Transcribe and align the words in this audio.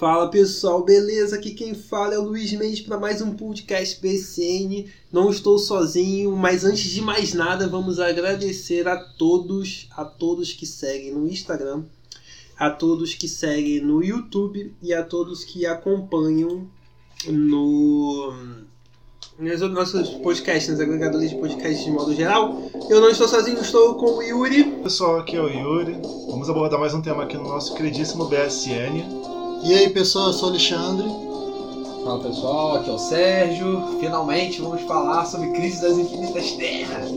Fala 0.00 0.30
pessoal, 0.30 0.82
beleza? 0.82 1.36
Aqui 1.36 1.50
quem 1.50 1.74
fala 1.74 2.14
é 2.14 2.18
o 2.18 2.22
Luiz 2.22 2.50
Mendes 2.54 2.80
para 2.80 2.98
mais 2.98 3.20
um 3.20 3.34
podcast 3.34 4.00
BCN. 4.00 4.86
Não 5.12 5.28
estou 5.28 5.58
sozinho, 5.58 6.34
mas 6.34 6.64
antes 6.64 6.90
de 6.90 7.02
mais 7.02 7.34
nada, 7.34 7.68
vamos 7.68 8.00
agradecer 8.00 8.88
a 8.88 8.96
todos, 8.96 9.90
a 9.94 10.02
todos 10.02 10.54
que 10.54 10.64
seguem 10.64 11.12
no 11.12 11.28
Instagram, 11.28 11.82
a 12.58 12.70
todos 12.70 13.14
que 13.14 13.28
seguem 13.28 13.82
no 13.82 14.02
YouTube 14.02 14.74
e 14.82 14.94
a 14.94 15.04
todos 15.04 15.44
que 15.44 15.66
acompanham 15.66 16.66
no 17.28 18.32
nos 19.38 19.60
nossos 19.60 20.08
podcasts, 20.22 20.70
nos 20.70 20.80
agregadores 20.80 21.28
de 21.28 21.36
podcasts 21.36 21.84
de 21.84 21.90
modo 21.90 22.14
geral. 22.14 22.70
Eu 22.88 23.02
não 23.02 23.10
estou 23.10 23.28
sozinho, 23.28 23.60
estou 23.60 23.96
com 23.96 24.16
o 24.16 24.22
Yuri. 24.22 24.64
Pessoal, 24.82 25.18
aqui 25.18 25.36
é 25.36 25.42
o 25.42 25.48
Yuri. 25.48 26.00
Vamos 26.30 26.48
abordar 26.48 26.80
mais 26.80 26.94
um 26.94 27.02
tema 27.02 27.24
aqui 27.24 27.36
no 27.36 27.44
nosso 27.44 27.74
queridíssimo 27.74 28.24
BSN. 28.24 29.29
E 29.62 29.74
aí 29.74 29.90
pessoal, 29.90 30.28
eu 30.28 30.32
sou 30.32 30.48
o 30.48 30.52
Alexandre. 30.52 31.06
Fala 32.02 32.22
pessoal, 32.22 32.76
aqui 32.76 32.88
é 32.88 32.92
o 32.92 32.98
Sérgio. 32.98 33.98
Finalmente 34.00 34.62
vamos 34.62 34.80
falar 34.82 35.26
sobre 35.26 35.50
Crise 35.50 35.82
das 35.82 35.98
Infinitas 35.98 36.52
Terras. 36.52 37.10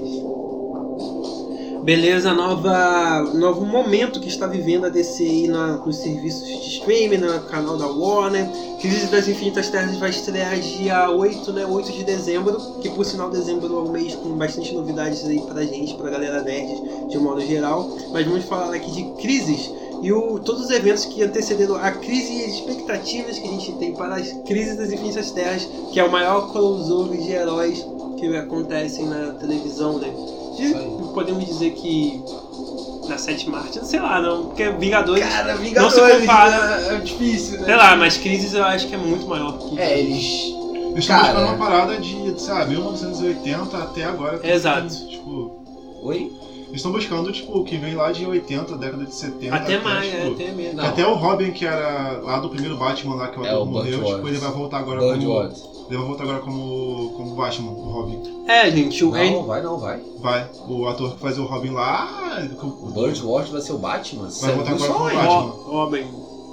Beleza, 1.84 2.34
nova, 2.34 3.24
novo 3.34 3.66
momento 3.66 4.20
que 4.20 4.28
está 4.28 4.48
vivendo 4.48 4.86
a 4.86 4.90
DC 4.90 5.24
aí 5.24 5.48
na, 5.48 5.78
nos 5.78 5.98
serviços 5.98 6.48
de 6.48 6.68
streaming, 6.76 7.18
no 7.18 7.42
canal 7.44 7.78
da 7.78 7.88
Warner. 7.88 8.46
Crise 8.80 9.08
das 9.08 9.28
Infinitas 9.28 9.70
Terras 9.70 9.98
vai 9.98 10.10
estrear 10.10 10.60
dia 10.60 11.10
8, 11.10 11.52
né? 11.54 11.66
8 11.66 11.92
de 11.94 12.04
dezembro, 12.04 12.58
que 12.82 12.90
por 12.90 13.06
sinal 13.06 13.30
dezembro 13.30 13.73
é 13.78 13.82
um 13.82 13.92
mês 13.92 14.16
com 14.16 14.30
bastante 14.38 14.73
novidades 14.73 15.26
aí 15.26 15.42
pra 15.42 15.64
gente, 15.64 15.96
pra 15.96 16.10
galera 16.10 16.42
nerd 16.42 17.10
de 17.10 17.18
modo 17.18 17.40
geral. 17.40 17.90
Mas 18.12 18.26
vamos 18.26 18.44
falar 18.46 18.73
aqui 18.73 18.92
de 18.92 19.04
crises 19.22 19.72
e 20.04 20.12
o, 20.12 20.38
todos 20.40 20.66
os 20.66 20.70
eventos 20.70 21.06
que 21.06 21.24
antecederam 21.24 21.78
a 21.78 21.90
crise 21.92 22.34
e 22.34 22.44
as 22.44 22.52
expectativas 22.56 23.40
que 23.40 23.48
a 23.48 23.52
gente 23.52 23.72
tem 23.74 23.94
para 23.94 24.16
as 24.16 24.34
crises 24.46 24.76
das 24.76 24.92
infinitas 24.92 25.32
terras, 25.32 25.68
que 25.94 26.00
é 26.00 26.04
o 26.04 26.12
maior 26.12 26.52
crossover 26.52 27.18
de 27.20 27.32
heróis 27.32 27.86
que 28.20 28.36
acontecem 28.36 29.06
na 29.06 29.32
televisão, 29.36 30.00
né? 30.00 30.14
De, 30.58 30.73
podemos 31.14 31.45
dizer 31.45 31.72
que 31.72 32.22
na 33.08 33.18
sétima 33.18 33.60
arte, 33.60 33.86
sei 33.86 34.00
lá, 34.02 34.22
não, 34.22 34.48
porque 34.48 34.70
Vingadores, 34.72 35.23
Cara, 35.23 35.56
Vingadores 35.56 35.98
não 35.98 36.08
se 36.08 36.20
compara. 36.20 36.82
É, 36.82 36.95
é 36.95 37.00
difícil, 37.00 37.60
né? 37.60 37.66
Sei 37.66 37.76
lá, 37.76 37.95
mas 37.95 38.17
Crises 38.17 38.54
eu 38.54 38.64
acho 38.66 38.88
que 38.88 38.95
é 38.95 38.98
muito 38.98 39.26
maior 39.26 39.58
que 39.58 39.80
É, 39.80 40.00
eles. 40.00 40.54
Eles 40.92 41.06
estão 41.06 41.17
buscando 41.17 41.40
uma 41.40 41.58
parada 41.58 41.98
de, 41.98 42.40
sei 42.42 42.54
lá, 42.54 42.66
1980 42.66 43.78
até 43.78 44.04
agora. 44.04 44.40
Exato. 44.44 44.88
tem, 44.94 45.08
Tipo, 45.08 45.64
Oi? 46.04 46.32
Eles 46.74 46.80
estão 46.80 46.92
buscando, 46.92 47.32
tipo, 47.32 47.60
o 47.60 47.64
que 47.64 47.78
vem 47.78 47.94
lá 47.94 48.12
de 48.12 48.26
80, 48.26 48.76
década 48.78 49.06
de 49.06 49.14
70. 49.14 49.56
até 49.56 49.78
mais, 49.80 50.12
é, 50.12 50.22
tipo, 50.22 50.34
até 50.34 50.52
mesmo. 50.52 50.78
Não. 50.78 50.86
Até 50.86 51.06
o 51.06 51.14
Robin, 51.14 51.52
que 51.52 51.64
era 51.66 52.20
lá 52.24 52.40
do 52.40 52.50
primeiro 52.50 52.76
Batman 52.78 53.14
lá, 53.16 53.28
que 53.28 53.40
o 53.40 53.46
É, 53.46 53.50
ator 53.50 53.62
o 53.62 53.66
Burt 53.68 53.86
morreu, 53.86 54.04
tipo, 54.04 54.28
ele 54.28 54.38
vai 54.40 54.52
voltar 54.52 54.80
agora 54.80 55.00
como. 55.00 55.34
Ward. 55.36 55.56
Ele 55.88 55.98
vai 55.98 56.08
voltar 56.08 56.24
agora 56.24 56.40
como. 56.40 57.14
como 57.16 57.36
Batman, 57.36 57.72
o 57.74 57.92
Robin. 57.92 58.20
É, 58.48 58.72
gente, 58.72 59.04
o 59.06 59.12
Não, 59.12 59.44
vai 59.46 59.62
não, 59.62 59.78
vai. 59.78 60.00
Vai. 60.20 60.50
O 60.68 60.88
ator 60.88 61.14
que 61.14 61.20
fazia 61.20 61.44
o 61.44 61.46
Robin 61.46 61.70
lá. 61.70 62.42
O 62.64 62.90
Bird 62.90 63.22
Ward 63.24 63.52
vai 63.52 63.62
ser 63.62 63.74
o 63.74 63.78
Batman? 63.78 64.24
Vai 64.24 64.32
Sério, 64.32 64.56
voltar 64.56 64.74
viu 64.74 64.86
agora 64.86 65.14
como? 65.14 65.22
Batman. 65.22 65.72
Robin. 65.72 66.04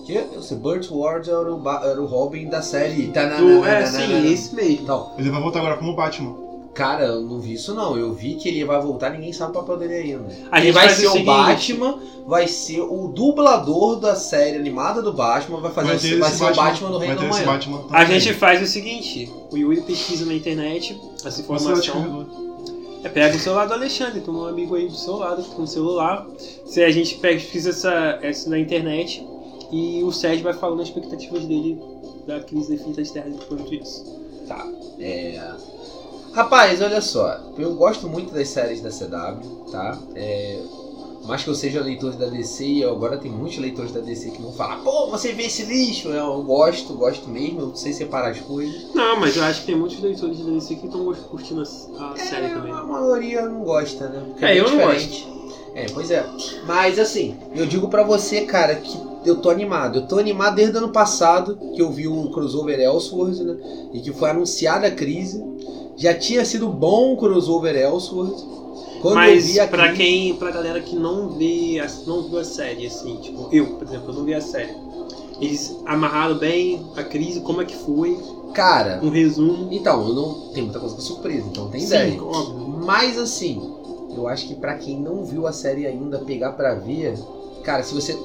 Que? 0.05 0.43
Sei, 0.43 0.57
Bird 0.59 0.89
Ward 0.91 1.31
era 1.31 1.51
o, 1.55 1.57
Ba- 1.57 1.81
era 1.85 2.03
o 2.03 2.05
Robin 2.05 2.47
da 2.51 2.61
série. 2.61 3.07
Do, 3.07 3.13
Tananana, 3.15 3.69
é, 3.69 3.87
sim, 3.87 4.33
esse 4.33 4.55
mesmo. 4.55 4.83
Então, 4.83 5.13
Ele 5.17 5.31
vai 5.31 5.41
voltar 5.41 5.61
agora 5.61 5.77
como 5.79 5.95
Batman. 5.97 6.35
Cara, 6.75 7.05
eu 7.05 7.21
não 7.23 7.41
vi 7.41 7.55
isso 7.55 7.75
não. 7.75 7.97
Eu 7.97 8.13
vi 8.13 8.35
que 8.35 8.49
ele 8.49 8.65
vai 8.65 8.81
voltar, 8.81 9.11
ninguém 9.11 9.33
sabe 9.33 9.51
o 9.51 9.55
papel 9.55 9.77
dele 9.77 9.95
ainda. 9.95 10.27
A 10.51 10.59
ele 10.59 10.67
gente 10.67 10.75
vai 10.75 10.89
ser 10.89 11.07
o 11.09 11.13
seguinte- 11.13 11.27
Batman, 11.27 11.99
vai 12.27 12.47
ser 12.49 12.81
o 12.81 13.09
dublador 13.09 13.97
da 13.97 14.15
série 14.15 14.57
animada 14.57 15.03
do 15.03 15.13
Batman, 15.13 15.61
vai 15.61 15.73
fazer 15.73 15.89
Vai 15.89 15.97
o- 15.97 16.21
vai 16.21 16.31
ser 16.31 16.45
o 16.45 16.55
Batman 16.55 16.91
do 16.91 16.99
Reino 16.99 17.21
da. 17.21 17.45
Batman 17.45 17.85
A 17.91 18.05
gente 18.05 18.35
faz 18.35 18.63
o 18.63 18.67
seguinte, 18.67 19.31
o 19.51 19.57
Yuri 19.57 19.81
pesquisa 19.83 20.25
na 20.27 20.35
internet 20.35 21.01
essa 21.25 21.31
Você 21.31 21.43
informação. 21.43 22.27
É, 23.03 23.09
pega 23.09 23.35
o 23.35 23.41
celular 23.41 23.65
do 23.67 23.73
Alexandre, 23.73 24.21
tem 24.21 24.33
um 24.35 24.45
amigo 24.45 24.75
aí 24.75 24.87
do 24.87 24.95
seu 24.95 25.17
lado 25.17 25.43
com 25.43 25.63
o 25.63 25.67
celular. 25.67 26.27
Se 26.67 26.83
a 26.83 26.91
gente 26.91 27.15
pesquisa 27.17 27.71
essa, 27.71 28.19
essa 28.21 28.51
na 28.51 28.59
internet 28.59 29.27
e 29.73 30.03
o 30.05 30.13
Sérgio 30.13 30.45
vai 30.45 30.53
falando 30.53 30.83
as 30.83 30.89
expectativas 30.89 31.45
dele 31.47 31.81
da 32.27 32.41
crise 32.41 32.69
da 32.69 32.75
Infinitas 32.75 33.11
Terras 33.11 33.33
enquanto 33.35 33.75
isso. 33.75 34.05
Tá. 34.47 34.69
É... 34.99 35.41
Rapaz, 36.33 36.81
olha 36.81 37.01
só. 37.01 37.39
Eu 37.59 37.75
gosto 37.75 38.09
muito 38.09 38.33
das 38.33 38.49
séries 38.49 38.81
da 38.81 38.91
CW, 38.91 39.71
tá? 39.71 39.99
É... 40.15 40.59
Mais 41.27 41.45
que 41.45 41.51
eu 41.51 41.55
seja 41.55 41.83
leitor 41.83 42.13
da 42.15 42.27
DC, 42.27 42.65
e 42.65 42.85
agora 42.85 43.19
tem 43.19 43.31
muitos 43.31 43.59
leitores 43.59 43.93
da 43.93 44.01
DC 44.01 44.31
que 44.31 44.41
vão 44.41 44.53
falar, 44.53 44.79
pô, 44.79 45.09
você 45.11 45.33
vê 45.33 45.45
esse 45.45 45.65
lixo? 45.65 46.09
Eu 46.09 46.43
gosto, 46.43 46.95
gosto 46.95 47.29
mesmo, 47.29 47.61
eu 47.61 47.77
sei 47.77 47.93
separar 47.93 48.31
as 48.31 48.41
coisas. 48.41 48.95
Não, 48.95 49.21
mas 49.21 49.37
eu 49.37 49.43
acho 49.45 49.61
que 49.61 49.67
tem 49.67 49.77
muitos 49.77 50.01
leitores 50.01 50.39
da 50.39 50.51
DC 50.51 50.77
que 50.77 50.87
estão 50.87 51.05
curtindo 51.31 51.61
a, 51.61 51.65
a 51.65 52.17
série 52.17 52.47
É, 52.47 52.55
também. 52.55 52.73
a 52.73 52.83
maioria 52.83 53.43
não 53.43 53.63
gosta, 53.63 54.09
né? 54.09 54.23
Porque 54.29 54.45
É, 54.45 54.49
bem 54.49 54.57
eu 54.59 54.65
não 54.65 54.71
diferente. 54.79 55.29
É, 55.75 55.87
pois 55.93 56.11
é. 56.11 56.25
Mas 56.67 56.99
assim, 56.99 57.37
eu 57.55 57.67
digo 57.67 57.89
pra 57.89 58.03
você, 58.03 58.41
cara, 58.47 58.75
que 58.77 58.99
eu 59.25 59.37
tô 59.37 59.51
animado. 59.51 59.99
Eu 59.99 60.07
tô 60.09 60.19
animado 60.19 60.55
desde 60.57 60.75
o 60.75 60.79
ano 60.79 60.89
passado, 60.91 61.57
que 61.77 61.83
eu 61.83 61.91
vi 61.93 62.09
o 62.09 62.31
crossover 62.31 62.81
Elseworld, 62.81 63.45
né? 63.45 63.57
E 63.93 64.01
que 64.01 64.11
foi 64.13 64.31
anunciada 64.31 64.87
a 64.87 64.91
crise. 64.91 65.45
Já 66.01 66.15
tinha 66.15 66.45
sido 66.47 66.67
bom 66.71 67.13
o 67.13 67.17
crossover 67.19 67.77
Elseworld. 67.77 68.43
Quando 69.03 69.13
eu 69.13 69.15
Mas 69.17 69.47
vi 69.47 69.61
a 69.61 69.69
pra 69.69 69.93
quem, 69.93 70.35
pra 70.37 70.51
galera 70.51 70.81
que 70.81 70.97
não 70.97 71.29
vê, 71.29 71.77
não 72.07 72.23
viu 72.23 72.39
a 72.39 72.45
série, 72.45 72.87
assim, 72.87 73.17
tipo, 73.17 73.49
eu, 73.53 73.67
por 73.77 73.87
exemplo, 73.87 74.11
eu 74.11 74.15
não 74.15 74.25
vi 74.25 74.35
a 74.35 74.41
série. 74.41 74.75
Eles 75.41 75.77
amarraram 75.87 76.37
bem 76.39 76.83
a 76.97 77.03
crise, 77.03 77.41
como 77.41 77.61
é 77.63 77.65
que 77.65 77.77
foi, 77.77 78.19
Cara, 78.55 78.99
um 79.03 79.11
resumo. 79.11 79.69
então, 79.71 80.09
eu 80.09 80.15
não. 80.15 80.35
Tem 80.53 80.63
muita 80.63 80.81
coisa 80.81 80.95
com 80.95 81.01
surpresa, 81.03 81.47
então 81.47 81.69
tem 81.69 81.81
Sim, 81.81 81.87
ideia. 81.87 82.23
óbvio. 82.23 82.67
Mas 82.85 83.17
assim, 83.19 83.63
eu 84.17 84.27
acho 84.27 84.49
que 84.49 84.55
pra 84.55 84.75
quem 84.75 84.99
não 84.99 85.25
viu 85.25 85.47
a 85.47 85.53
série 85.53 85.87
ainda, 85.87 86.19
pegar 86.19 86.53
pra 86.53 86.75
ver, 86.75 87.15
cara, 87.63 87.83
se 87.83 87.95
você 87.95 88.19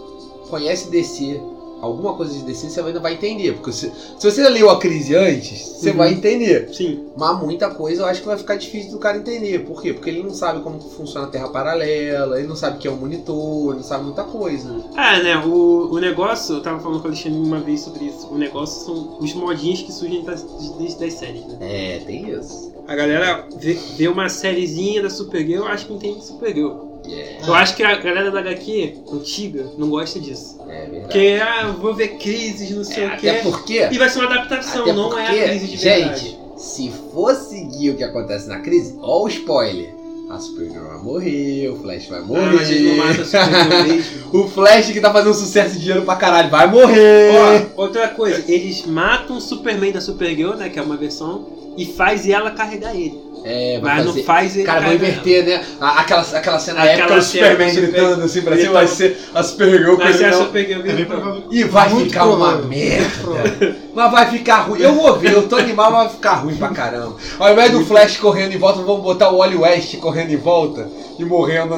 conhece 0.50 0.90
DC, 0.90 1.40
alguma 1.86 2.14
coisa 2.14 2.34
de 2.34 2.44
DC, 2.44 2.70
você 2.70 2.80
ainda 2.82 3.00
vai 3.00 3.14
entender. 3.14 3.54
Porque 3.54 3.72
se, 3.72 3.92
se 4.20 4.32
você 4.32 4.48
leu 4.50 4.70
a 4.70 4.80
crise 4.80 5.16
antes, 5.16 5.62
você 5.62 5.92
Uhum. 5.92 5.98
vai 5.98 6.14
entender. 6.14 6.70
Sim. 6.74 7.06
Mas 7.18 7.40
muita 7.40 7.70
coisa 7.70 8.02
eu 8.02 8.06
acho 8.06 8.22
que 8.22 8.28
vai 8.28 8.38
ficar 8.38 8.56
difícil 8.56 8.92
do 8.92 9.00
cara 9.00 9.18
entender. 9.18 9.60
Por 9.66 9.82
quê? 9.82 9.94
Porque 9.94 10.10
ele 10.10 10.24
não 10.24 10.34
sabe 10.34 10.62
como 10.62 10.80
funciona 10.80 11.28
a 11.28 11.30
Terra 11.30 11.48
Paralela, 11.50 12.38
ele 12.40 12.48
não 12.48 12.56
sabe 12.56 12.78
o 12.78 12.80
que 12.80 12.88
é 12.88 12.92
um 12.92 12.98
monitor, 12.98 13.70
ele 13.70 13.78
não 13.78 13.84
sabe 13.84 14.04
muita 14.06 14.24
coisa. 14.24 14.70
É, 14.96 15.24
né, 15.24 15.38
o, 15.46 15.90
o 15.92 16.00
negócio, 16.00 16.56
eu 16.56 16.62
tava 16.62 16.80
falando 16.80 17.00
com 17.02 17.06
o 17.06 17.12
Alexandre 17.12 17.40
uma 17.40 17.60
vez 17.60 17.82
sobre 17.82 18.06
isso, 18.06 18.28
o 18.32 18.38
negócio 18.38 18.86
são 18.86 19.18
os 19.20 19.34
modinhos 19.34 19.82
que 19.82 19.92
surgem 19.92 20.24
das, 20.24 20.44
das, 20.44 20.96
das 20.96 21.14
séries, 21.14 21.46
né? 21.48 21.58
É, 21.62 22.00
tem 22.06 22.30
isso. 22.30 22.74
A 22.88 22.96
galera 22.96 23.48
vê, 23.58 23.74
vê 23.98 24.08
uma 24.08 24.30
sériezinha 24.30 25.02
da 25.02 25.10
Supergirl, 25.10 25.64
eu 25.64 25.68
acho 25.68 25.88
que 25.88 25.94
entende 25.94 26.24
Supergirl. 26.24 26.85
É, 27.10 27.38
Eu 27.48 27.54
acho 27.54 27.76
que 27.76 27.84
a 27.84 27.96
galera 27.96 28.32
da 28.32 28.40
HQ 28.40 28.96
antiga 29.14 29.66
não 29.78 29.90
gosta 29.90 30.20
disso. 30.20 30.58
é 30.68 30.82
verdade. 30.82 31.02
Porque, 31.02 31.40
ah, 31.42 31.64
eu 31.68 31.74
vou 31.74 31.94
ver 31.94 32.10
crises, 32.18 32.72
não 32.72 32.84
sei 32.84 33.04
É, 33.04 33.08
o 33.08 33.18
quê. 33.18 33.30
até 33.30 33.42
porque. 33.42 33.88
E 33.92 33.98
vai 33.98 34.10
ser 34.10 34.20
uma 34.20 34.32
adaptação, 34.34 34.82
Até 34.84 34.94
não 34.94 35.10
porque, 35.10 35.22
é 35.22 35.46
a 35.46 35.50
crise 35.50 35.68
de 35.68 35.78
gente, 35.78 36.00
verdade. 36.00 36.38
se 36.58 36.92
for 37.14 37.36
seguir 37.36 37.92
o 37.92 37.96
que 37.98 38.04
acontece 38.04 38.48
na 38.48 38.60
crise, 38.60 38.98
ó 39.02 39.24
o 39.24 39.28
spoiler. 39.28 39.94
A 40.28 40.40
Supergirl 40.40 40.86
vai 40.88 40.98
morrer, 41.04 41.70
o 41.70 41.76
Flash 41.76 42.08
vai 42.08 42.18
Ah, 42.20 42.24
morrer. 42.24 42.56
mas 42.56 42.70
eles 42.72 42.98
não 42.98 43.06
matam 43.06 43.22
a 43.22 43.26
Supergirl 43.26 43.84
mesmo. 43.96 44.30
o 44.34 44.48
Flash 44.50 44.92
que 44.92 45.00
tá 45.00 45.14
fazendo 45.14 45.36
sucesso 45.36 45.74
de 45.76 45.82
dinheiro 45.82 46.02
pra 46.02 46.16
caralho 46.16 46.50
vai 46.50 46.66
morrer. 46.66 47.30
Ó, 47.78 47.82
outra 47.84 48.08
coisa, 48.08 48.44
eles 48.52 48.84
matam 48.88 49.38
o 49.38 49.42
Superman 49.42 49.92
da 49.92 50.02
Supergirl, 50.02 50.56
né, 50.56 50.68
que 50.70 50.80
é 50.80 50.82
uma 50.82 50.98
versão, 50.98 51.46
e 51.78 51.86
faz 51.86 52.28
ela 52.28 52.52
carregar 52.52 52.96
ele. 52.96 53.20
é, 53.44 53.80
vai 53.80 53.96
Mas 53.96 54.06
fazer... 54.06 54.18
não 54.20 54.26
faz 54.26 54.56
ele 54.56 54.64
Cara, 54.66 54.82
vão 54.82 54.94
inverter, 54.94 55.46
né? 55.46 55.66
Aquela, 55.80 56.22
aquela 56.22 56.60
cena 56.60 56.80
Aquela 56.82 56.92
épica 56.94 57.16
do 57.16 57.22
Superman 57.22 57.68
do 57.68 57.74
Superman 57.74 57.76
gritando 57.76 58.24
assim 58.26 58.42
pra 58.42 58.58
cima, 58.58 58.74
vai 58.74 58.88
ser 58.88 59.18
a 59.34 59.44
Supergirl 59.44 59.96
Vai 59.98 60.08
ele 60.10 60.18
ser 60.18 60.26
a 60.26 60.32
não. 60.32 60.46
Supergirl 60.46 60.82
É. 60.82 61.44
E 61.52 61.64
vai 61.66 61.90
Muito 61.90 62.08
ficar 62.10 62.26
uma 62.26 62.38
provável. 62.38 62.66
merda. 62.68 63.76
Mas 63.94 64.12
vai 64.12 64.30
ficar 64.32 64.62
ruim. 64.62 64.82
Eu 64.82 64.94
vou 64.94 65.16
ver, 65.18 65.32
eu 65.34 65.48
tô 65.48 65.56
animado, 65.58 65.92
mas 65.94 66.04
vai 66.06 66.10
ficar 66.16 66.34
ruim 66.36 66.56
pra 66.56 66.70
caramba. 66.70 67.16
Ao 67.40 67.52
invés 67.52 67.72
do 67.72 67.86
Flash 67.86 68.18
correndo 68.18 68.54
em 68.54 68.58
volta, 68.58 68.82
vamos 68.82 69.04
botar 69.04 69.30
o 69.30 69.38
Wally 69.38 69.56
West 69.58 69.96
correndo 69.98 70.32
em 70.32 70.38
volta 70.38 70.90
e 71.18 71.24
morrendo, 71.24 71.76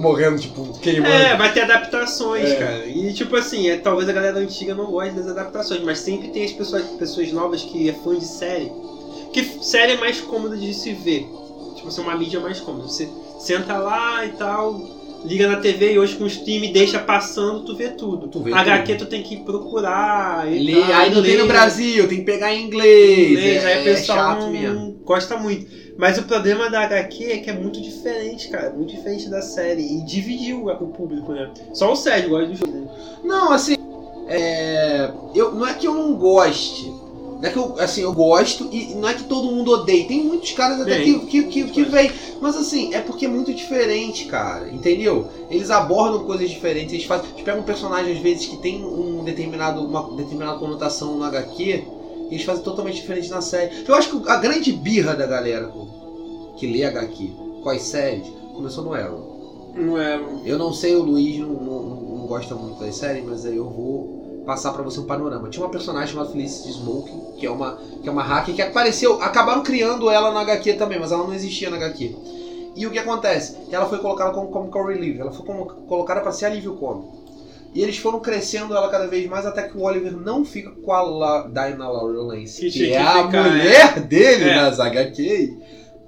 morrendo, 0.00 0.38
tipo, 0.40 0.66
queimando. 0.80 1.12
É, 1.12 1.36
vai 1.36 1.52
ter 1.52 1.60
adaptações, 1.62 2.50
É. 2.50 2.54
cara. 2.56 2.86
E 2.86 3.12
tipo 3.12 3.36
assim, 3.36 3.68
é, 3.68 3.76
talvez 3.76 4.08
a 4.08 4.12
galera 4.12 4.38
antiga 4.38 4.74
não 4.74 4.86
goste 4.86 5.12
das 5.14 5.28
adaptações, 5.28 5.82
mas 5.84 5.98
sempre 5.98 6.28
tem 6.28 6.44
as 6.44 6.52
pessoas, 6.52 6.82
pessoas 6.98 7.30
novas 7.30 7.62
que 7.62 7.88
é 7.88 7.92
fã 7.92 8.18
de 8.18 8.24
série. 8.24 8.72
Que 9.34 9.42
série 9.64 9.92
é 9.92 9.96
mais 9.98 10.20
cômoda 10.20 10.56
de 10.56 10.72
se 10.72 10.92
ver. 10.92 11.28
Tipo 11.74 11.88
assim, 11.88 12.00
uma 12.00 12.16
mídia 12.16 12.38
mais 12.40 12.60
cômoda. 12.60 12.84
Você 12.88 13.08
senta 13.40 13.76
lá 13.76 14.24
e 14.24 14.30
tal, 14.30 14.80
liga 15.24 15.48
na 15.48 15.56
TV 15.56 15.94
e 15.94 15.98
hoje 15.98 16.14
com 16.14 16.24
o 16.24 16.26
stream 16.28 16.72
deixa 16.72 17.00
passando, 17.00 17.64
tu 17.64 17.74
vê 17.74 17.88
tudo. 17.88 18.28
Tu 18.28 18.40
vê 18.40 18.52
HQ 18.54 18.94
tu 18.94 19.06
tem 19.06 19.22
que 19.22 19.38
procurar 19.38 20.50
e 20.50 20.62
Lê- 20.62 20.80
tal, 20.80 20.92
aí 20.94 21.14
não 21.14 21.22
tem 21.22 21.36
no 21.36 21.46
Brasil, 21.46 22.08
tem 22.08 22.18
que 22.18 22.24
pegar 22.24 22.54
em 22.54 22.64
inglês. 22.66 23.30
inglês, 23.30 23.64
aí 23.64 23.78
é, 23.78 23.80
o 23.80 23.84
pessoal 23.84 24.18
chato 24.18 24.40
não, 24.42 24.50
mesmo. 24.52 24.92
gosta 25.04 25.36
muito. 25.36 25.84
Mas 25.96 26.16
o 26.18 26.22
problema 26.22 26.70
da 26.70 26.82
HQ 26.82 27.24
é 27.24 27.38
que 27.38 27.50
é 27.50 27.52
muito 27.52 27.80
diferente, 27.80 28.48
cara. 28.48 28.70
Muito 28.70 28.94
diferente 28.94 29.28
da 29.28 29.42
série. 29.42 29.82
E 29.82 30.04
dividiu 30.04 30.66
o 30.68 30.86
público, 30.88 31.32
né? 31.32 31.50
Só 31.72 31.92
o 31.92 31.96
Sérgio 31.96 32.30
gosta 32.30 32.46
do 32.46 32.56
jogo. 32.56 32.90
Não, 33.22 33.52
assim, 33.52 33.76
é, 34.28 35.10
eu, 35.34 35.54
não 35.54 35.66
é 35.66 35.74
que 35.74 35.86
eu 35.86 35.94
não 35.94 36.14
goste. 36.14 36.92
Não 37.44 37.50
é 37.50 37.52
que 37.52 37.58
eu, 37.58 37.74
assim, 37.78 38.00
eu 38.00 38.12
gosto 38.14 38.66
e 38.72 38.94
não 38.94 39.06
é 39.06 39.12
que 39.12 39.24
todo 39.24 39.50
mundo 39.52 39.70
odeie. 39.70 40.04
Tem 40.04 40.24
muitos 40.24 40.52
caras 40.52 40.80
até 40.80 41.00
que, 41.02 41.12
Tem. 41.12 41.26
que, 41.26 41.42
que, 41.44 41.64
que 41.64 41.82
vem. 41.84 42.10
Mas 42.40 42.56
assim, 42.56 42.94
é 42.94 43.00
porque 43.02 43.26
é 43.26 43.28
muito 43.28 43.52
diferente, 43.52 44.24
cara. 44.24 44.70
Entendeu? 44.70 45.28
Eles 45.50 45.70
abordam 45.70 46.24
coisas 46.24 46.48
diferentes. 46.48 46.94
Eles, 46.94 47.04
fazem, 47.04 47.28
eles 47.32 47.42
pegam 47.44 47.60
um 47.60 47.64
personagem, 47.64 48.14
às 48.14 48.18
vezes, 48.18 48.46
que 48.46 48.56
tem 48.56 48.82
um 48.82 49.22
determinado, 49.22 49.84
uma 49.86 50.16
determinada 50.16 50.58
conotação 50.58 51.18
no 51.18 51.24
HQ. 51.24 51.84
E 52.30 52.34
eles 52.34 52.44
fazem 52.44 52.64
totalmente 52.64 52.94
diferente 52.96 53.28
na 53.28 53.42
série. 53.42 53.84
Eu 53.86 53.94
acho 53.94 54.08
que 54.18 54.26
a 54.30 54.36
grande 54.36 54.72
birra 54.72 55.14
da 55.14 55.26
galera 55.26 55.70
que 56.56 56.66
lê 56.66 56.82
HQ 56.84 57.30
com 57.62 57.68
as 57.68 57.82
séries 57.82 58.26
começou 58.54 58.84
no 58.84 58.94
Arrow. 58.94 59.72
Não 59.76 59.98
é. 59.98 60.18
Eu 60.46 60.56
não 60.56 60.72
sei, 60.72 60.94
o 60.96 61.02
Luiz 61.02 61.38
não, 61.38 61.48
não- 61.48 61.82
não 61.82 62.26
gosta 62.26 62.54
muito 62.54 62.80
das 62.80 62.94
séries, 62.96 63.22
mas 63.22 63.44
aí 63.44 63.56
eu 63.56 63.68
vou 63.68 64.23
passar 64.44 64.72
pra 64.72 64.82
você 64.82 65.00
um 65.00 65.06
panorama. 65.06 65.48
Tinha 65.48 65.64
uma 65.64 65.70
personagem 65.70 66.12
chamada 66.12 66.30
Felicity 66.30 66.72
Smoke, 66.72 67.10
que 67.38 67.46
é 67.46 67.50
uma, 67.50 67.78
que 68.02 68.08
é 68.08 68.12
uma 68.12 68.22
hacker 68.22 68.54
que 68.54 68.62
apareceu. 68.62 69.20
Acabaram 69.22 69.62
criando 69.62 70.10
ela 70.10 70.32
na 70.32 70.40
HQ 70.40 70.74
também, 70.74 70.98
mas 70.98 71.12
ela 71.12 71.24
não 71.24 71.34
existia 71.34 71.70
na 71.70 71.76
HQ. 71.76 72.14
E 72.76 72.86
o 72.86 72.90
que 72.90 72.98
acontece? 72.98 73.56
Ela 73.70 73.86
foi 73.86 73.98
colocada 73.98 74.32
como 74.32 74.48
Comic 74.48 74.76
Relief, 74.76 75.20
ela 75.20 75.30
foi 75.32 75.46
como- 75.46 75.66
colocada 75.66 76.20
para 76.20 76.32
ser 76.32 76.46
alívio 76.46 76.74
cômico. 76.76 77.22
E 77.72 77.82
eles 77.82 77.96
foram 77.98 78.20
crescendo 78.20 78.74
ela 78.76 78.88
cada 78.88 79.06
vez 79.08 79.28
mais 79.28 79.44
até 79.46 79.62
que 79.62 79.76
o 79.76 79.82
Oliver 79.82 80.12
não 80.16 80.44
fica 80.44 80.70
com 80.70 80.92
a 80.92 81.02
La, 81.02 81.42
Dinah 81.48 81.88
Laurel 81.88 82.22
Lance, 82.22 82.60
Que 82.60 82.70
que, 82.70 82.92
é 82.92 82.98
a 83.00 83.26
ficar, 83.26 83.42
mulher 83.50 84.00
dele 84.00 84.48
É. 84.50 84.54
nas 84.56 84.78
HQ. 84.78 85.56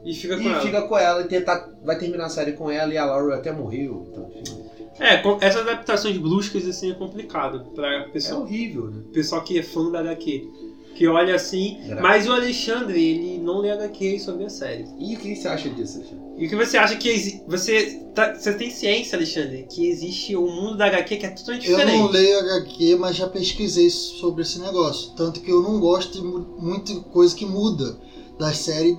E 0.04 0.14
fica 0.14 0.36
com 0.36 0.42
E 0.42 0.48
ela. 0.48 0.60
fica 0.60 0.82
com 0.82 0.96
ela 0.96 1.20
e 1.22 1.24
tentar, 1.24 1.68
vai 1.84 1.98
terminar 1.98 2.26
a 2.26 2.28
série 2.28 2.52
com 2.52 2.70
ela 2.70 2.92
e 2.94 2.98
a 2.98 3.04
Laurel 3.04 3.34
até 3.36 3.50
morreu. 3.50 4.06
Então, 4.12 4.30
enfim, 4.40 4.65
É, 4.98 5.22
essas 5.44 5.62
adaptações 5.62 6.16
bruscas 6.16 6.66
assim 6.66 6.90
é 6.90 6.94
complicado 6.94 7.60
pra 7.74 7.86
é 7.88 8.08
pessoal, 8.08 8.40
horrível, 8.42 8.90
né? 8.90 9.02
pessoal 9.12 9.42
que 9.42 9.58
é 9.58 9.62
fã 9.62 9.90
da 9.90 10.00
HQ. 10.00 10.48
Que 10.94 11.06
olha 11.06 11.34
assim. 11.34 11.76
Gra- 11.86 12.00
Mas 12.00 12.26
o 12.26 12.32
Alexandre, 12.32 12.98
ele 13.02 13.36
não 13.38 13.58
lê 13.58 13.70
HQ 13.70 14.18
sobre 14.18 14.44
a 14.46 14.48
série. 14.48 14.86
E 14.98 15.14
o 15.14 15.18
que 15.18 15.36
você 15.36 15.46
acha 15.46 15.68
disso, 15.68 15.98
Alexandre? 15.98 16.24
E 16.38 16.46
o 16.46 16.48
que 16.48 16.56
você 16.56 16.76
acha 16.78 16.96
que 16.96 17.08
exi- 17.10 17.42
você 17.46 18.00
tá- 18.14 18.32
você 18.34 18.54
tem 18.54 18.70
ciência, 18.70 19.14
Alexandre, 19.16 19.66
que 19.70 19.86
existe 19.86 20.34
um 20.34 20.46
mundo 20.50 20.78
da 20.78 20.86
HQ 20.86 21.16
que 21.18 21.26
é 21.26 21.28
totalmente 21.30 21.68
Eu 21.68 21.76
diferente. 21.76 21.98
não 21.98 22.06
leio 22.08 22.38
HQ, 22.38 22.96
mas 22.96 23.14
já 23.16 23.26
pesquisei 23.26 23.90
sobre 23.90 24.40
esse 24.40 24.58
negócio. 24.58 25.12
Tanto 25.14 25.40
que 25.40 25.50
eu 25.50 25.60
não 25.60 25.78
gosto 25.78 26.12
de 26.18 26.22
mu- 26.24 26.56
muita 26.58 26.94
coisa 27.00 27.36
que 27.36 27.44
muda 27.44 27.98
da 28.38 28.54
série 28.54 28.96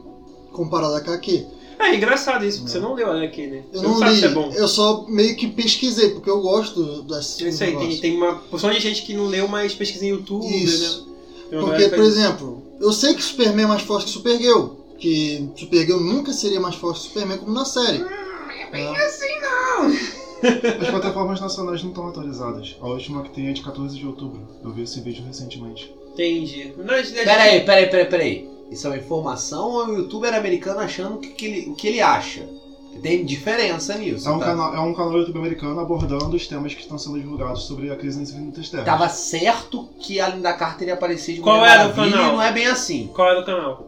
comparada 0.52 1.02
com 1.02 1.10
a 1.10 1.14
HQ. 1.16 1.46
É 1.80 1.96
engraçado 1.96 2.44
isso, 2.46 2.60
porque 2.60 2.72
você 2.72 2.80
não 2.80 2.94
leu 2.96 3.12
HQ, 3.12 3.48
né? 3.48 3.64
Eu 3.72 3.80
você 3.80 3.88
não, 3.88 3.98
sabe 4.00 4.12
li, 4.12 4.20
se 4.20 4.26
é 4.26 4.30
bom. 4.30 4.52
eu 4.52 4.68
só 4.68 5.06
meio 5.08 5.36
que 5.36 5.48
pesquisei, 5.48 6.10
porque 6.10 6.30
eu 6.30 6.42
gosto 6.42 7.04
das 7.04 7.40
É 7.40 7.50
Isso 7.50 7.64
aí, 7.64 7.78
tem, 7.78 7.98
tem 7.98 8.18
uma 8.18 8.36
porção 8.36 8.72
de 8.72 8.80
gente 8.80 9.04
que 9.04 9.14
não 9.14 9.28
leu, 9.28 9.48
mas 9.48 9.76
pesquisa 9.76 10.06
em 10.06 10.10
YouTube, 10.10 10.46
Isso. 10.48 11.02
né? 11.02 11.14
Tem 11.50 11.60
uma 11.60 11.70
Porque, 11.70 11.88
por 11.90 12.00
isso. 12.00 12.08
exemplo, 12.20 12.64
eu 12.80 12.92
sei 12.92 13.14
que 13.14 13.24
Superman 13.24 13.66
é 13.66 13.68
mais 13.68 13.82
forte 13.82 14.06
que 14.06 14.12
Supergirl. 14.12 14.70
Que 14.98 15.50
Supergirl 15.56 16.00
nunca 16.00 16.34
seria 16.34 16.60
mais 16.60 16.76
forte 16.76 17.02
que 17.02 17.08
Superman 17.08 17.38
como 17.38 17.54
na 17.54 17.64
série. 17.64 18.04
Ah, 18.04 18.28
As 20.82 20.90
plataformas 20.90 21.40
nacionais 21.40 21.82
não 21.82 21.90
estão 21.90 22.08
atualizadas. 22.08 22.76
A 22.82 22.88
última 22.88 23.24
que 23.24 23.30
tem 23.32 23.48
é 23.48 23.54
de 23.54 23.62
14 23.62 23.98
de 23.98 24.06
outubro. 24.06 24.42
Eu 24.64 24.72
vi 24.72 24.84
esse 24.84 25.00
vídeo 25.02 25.24
recentemente. 25.26 25.94
Entendi. 26.14 26.74
Mas, 26.86 27.12
né, 27.12 27.24
Pera 27.24 27.44
aí, 27.44 27.62
pera 27.66 28.24
aí, 28.24 28.50
Isso 28.72 28.88
é 28.88 28.90
uma 28.92 28.98
informação 28.98 29.72
ou 29.72 29.84
é 29.84 29.88
o 29.88 29.98
youtuber 30.00 30.34
americano 30.34 30.80
achando 30.80 31.16
o 31.16 31.18
que, 31.20 31.30
que 31.30 31.46
ele, 31.46 31.70
o 31.70 31.76
que 31.76 31.88
ele 31.88 32.02
acha? 32.02 32.48
Tem 33.02 33.24
diferença 33.24 33.96
nisso. 33.96 34.28
É 34.28 34.32
um, 34.32 34.40
tá? 34.40 34.46
canal, 34.46 34.74
é 34.76 34.80
um 34.80 34.94
canal 34.94 35.18
YouTube 35.18 35.38
americano 35.38 35.80
abordando 35.80 36.36
os 36.36 36.48
temas 36.48 36.74
que 36.74 36.82
estão 36.82 36.98
sendo 36.98 37.20
divulgados 37.20 37.64
sobre 37.64 37.92
a 37.92 37.96
crise 37.96 38.20
nas 38.20 38.32
infinitas 38.32 38.70
terras. 38.70 38.86
Tava 38.86 39.08
certo 39.08 39.88
que 40.00 40.20
a 40.20 40.30
Linda 40.30 40.52
Carter 40.54 40.88
ia 40.88 40.96
aparecer 40.96 41.36
de 41.36 41.42
Qual 41.42 41.64
era 41.64 41.86
o 41.86 41.96
Maravilha 41.96 42.18
canal? 42.18 42.34
e 42.34 42.36
não 42.36 42.42
é 42.42 42.52
bem 42.52 42.66
assim. 42.66 43.10
Qual 43.14 43.30
é 43.30 43.40
o 43.40 43.46
canal? 43.46 43.88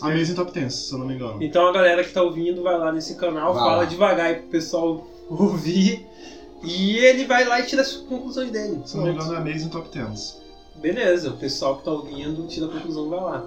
Amazing 0.00 0.34
Top 0.34 0.52
10, 0.52 0.72
se 0.72 0.92
eu 0.92 0.98
não 0.98 1.06
me 1.06 1.14
engano. 1.14 1.42
Então 1.42 1.66
a 1.66 1.72
galera 1.72 2.04
que 2.04 2.12
tá 2.12 2.22
ouvindo 2.22 2.62
vai 2.62 2.78
lá 2.78 2.92
nesse 2.92 3.16
canal, 3.16 3.52
Vai 3.52 3.62
fala 3.62 3.76
lá. 3.78 3.84
devagar 3.84 4.26
aí 4.26 4.34
pro 4.36 4.48
pessoal 4.48 5.06
ouvir. 5.28 6.06
E 6.62 6.96
ele 6.96 7.26
vai 7.26 7.44
lá 7.44 7.60
e 7.60 7.66
tira 7.66 7.82
as 7.82 7.92
conclusões 7.92 8.50
dele. 8.50 8.80
Se 8.86 8.96
eu 8.96 9.02
não 9.02 9.08
me 9.08 9.14
engano, 9.14 9.34
é 9.34 9.36
Amazing 9.38 9.68
Top 9.68 9.88
10. 9.92 10.40
Beleza, 10.76 11.30
o 11.30 11.36
pessoal 11.36 11.76
que 11.76 11.84
tá 11.84 11.90
ouvindo 11.90 12.46
tira 12.46 12.66
a 12.66 12.68
conclusão 12.70 13.08
vai 13.08 13.20
lá. 13.20 13.44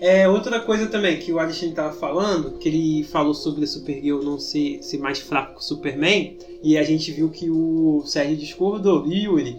É, 0.00 0.28
outra 0.28 0.60
coisa 0.60 0.86
também 0.86 1.18
que 1.18 1.32
o 1.32 1.38
Alexandre 1.38 1.74
tava 1.74 1.92
falando, 1.92 2.58
que 2.58 2.68
ele 2.68 3.04
falou 3.04 3.34
sobre 3.34 3.64
a 3.64 3.66
Supergirl 3.66 4.22
não 4.22 4.38
ser, 4.38 4.82
ser 4.82 4.98
mais 4.98 5.18
fraco 5.18 5.54
que 5.54 5.60
o 5.60 5.64
Superman, 5.64 6.36
e 6.62 6.76
a 6.76 6.82
gente 6.82 7.10
viu 7.12 7.28
que 7.28 7.50
o 7.50 8.02
Sérgio 8.04 8.36
discordou. 8.36 9.06
E 9.06 9.24
Yuri, 9.24 9.56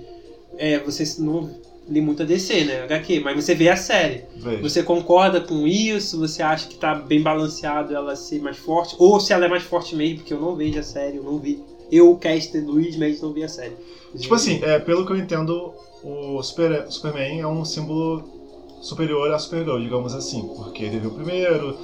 é, 0.58 0.80
você 0.80 1.04
não 1.22 1.50
lê 1.90 2.02
muito 2.02 2.22
a 2.22 2.26
DC, 2.26 2.66
né? 2.66 2.84
HQ, 2.84 3.22
mas 3.22 3.44
você 3.44 3.56
vê 3.56 3.70
a 3.70 3.78
série. 3.78 4.24
Veja. 4.36 4.62
Você 4.62 4.84
concorda 4.84 5.40
com 5.40 5.66
isso? 5.66 6.20
Você 6.20 6.44
acha 6.44 6.68
que 6.68 6.76
tá 6.76 6.94
bem 6.94 7.22
balanceado 7.22 7.96
ela 7.96 8.16
ser 8.16 8.42
mais 8.42 8.58
forte? 8.58 8.96
Ou 9.00 9.20
se 9.20 9.34
ela 9.34 9.46
é 9.46 9.50
mais 9.50 9.64
forte 9.64 9.96
mesmo, 9.96 10.18
porque 10.18 10.34
eu 10.34 10.42
não 10.42 10.56
vejo 10.56 10.80
a 10.80 10.84
série, 10.84 11.18
eu 11.18 11.24
não 11.24 11.40
vi. 11.40 11.64
Eu, 11.92 12.16
Caster 12.18 12.66
Luiz, 12.66 12.98
mas 12.98 13.22
não 13.22 13.32
vi 13.32 13.44
a 13.44 13.48
série. 13.48 13.76
Tipo 14.18 14.36
assim, 14.36 14.62
é, 14.64 14.80
pelo 14.80 15.06
que 15.06 15.12
eu 15.14 15.18
entendo, 15.18 15.74
o 16.04 16.42
Super, 16.44 16.86
Superman 16.90 17.40
é 17.40 17.48
um 17.48 17.64
símbolo 17.64 18.37
superior 18.82 19.32
a 19.32 19.40
Supergirl, 19.40 19.80
digamos 19.80 20.14
assim. 20.16 20.42
Porque 20.56 20.84
ele 20.84 21.00
veio 21.00 21.12
primeiro, 21.14 21.78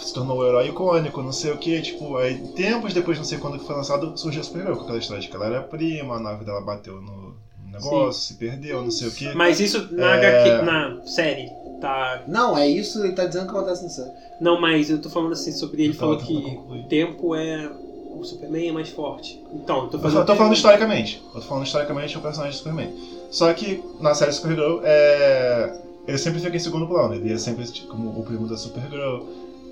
se 0.00 0.12
tornou 0.14 0.38
um 0.40 0.44
herói 0.44 0.68
icônico, 0.68 1.22
não 1.22 1.32
sei 1.32 1.52
o 1.52 1.58
que, 1.58 1.80
tipo, 1.82 2.16
aí 2.16 2.38
tempos 2.54 2.92
depois, 2.94 3.18
não 3.18 3.24
sei 3.24 3.38
quando 3.38 3.58
que 3.58 3.64
foi 3.66 3.76
lançado, 3.76 4.16
surgiu 4.16 4.40
a 4.40 4.44
Supergirl, 4.44 4.76
com 4.76 4.82
aquela 4.84 4.98
história 4.98 5.22
de 5.22 5.28
que 5.28 5.36
ela 5.36 5.46
era 5.46 5.62
prima, 5.62 6.16
a 6.16 6.20
nave 6.20 6.44
dela 6.44 6.60
bateu 6.60 7.00
no 7.00 7.34
negócio, 7.70 8.20
se 8.22 8.34
perdeu, 8.34 8.82
não 8.82 8.90
sei 8.90 9.08
o 9.08 9.12
que. 9.12 9.32
Mas 9.34 9.60
isso 9.60 9.88
na 9.92 10.16
É. 10.16 10.48
HQ, 10.58 10.64
na 10.66 11.02
série, 11.06 11.48
tá. 11.80 12.22
Não, 12.26 12.56
é 12.58 12.66
isso, 12.68 13.02
ele 13.04 13.12
tá 13.12 13.26
dizendo 13.26 13.44
que 13.50 13.56
acontece 13.56 13.82
na 13.84 13.88
série. 13.90 14.10
Não, 14.40 14.60
mas 14.60 14.90
eu 14.90 15.00
tô 15.00 15.08
falando 15.10 15.32
assim 15.32 15.52
sobre 15.52 15.82
ele, 15.84 15.92
Eu 15.94 15.98
tava 15.98 16.18
falou 16.18 16.26
que 16.26 16.34
tentando 16.34 16.56
concluir. 16.56 16.80
o 16.80 16.88
tempo 16.88 17.34
é. 17.34 17.70
O 18.12 18.24
Superman 18.24 18.68
é 18.68 18.72
mais 18.72 18.88
forte. 18.90 19.40
Então, 19.54 19.84
eu 19.84 19.88
tô 19.88 19.96
Eu 19.96 20.02
fazendo. 20.02 20.20
tô, 20.26 20.32
tô 20.32 20.36
falando 20.36 20.52
historicamente. 20.52 21.22
Eu 21.32 21.40
tô 21.40 21.46
falando 21.46 21.64
historicamente 21.64 22.18
o 22.18 22.20
personagem 22.20 22.54
do 22.54 22.58
Superman. 22.58 22.92
Só 23.30 23.50
que 23.54 23.82
na 24.00 24.12
série 24.14 24.32
Supergirl, 24.32 24.80
é... 24.82 25.78
ele 26.10 26.18
sempre 26.18 26.40
fica 26.40 26.56
em 26.56 26.60
segundo 26.60 26.88
plano. 26.88 27.14
Ele 27.14 27.32
é 27.32 27.38
sempre 27.38 27.64
tipo, 27.66 27.88
como 27.88 28.18
o 28.18 28.24
primo 28.24 28.48
da 28.48 28.56
Supergirl. 28.56 29.24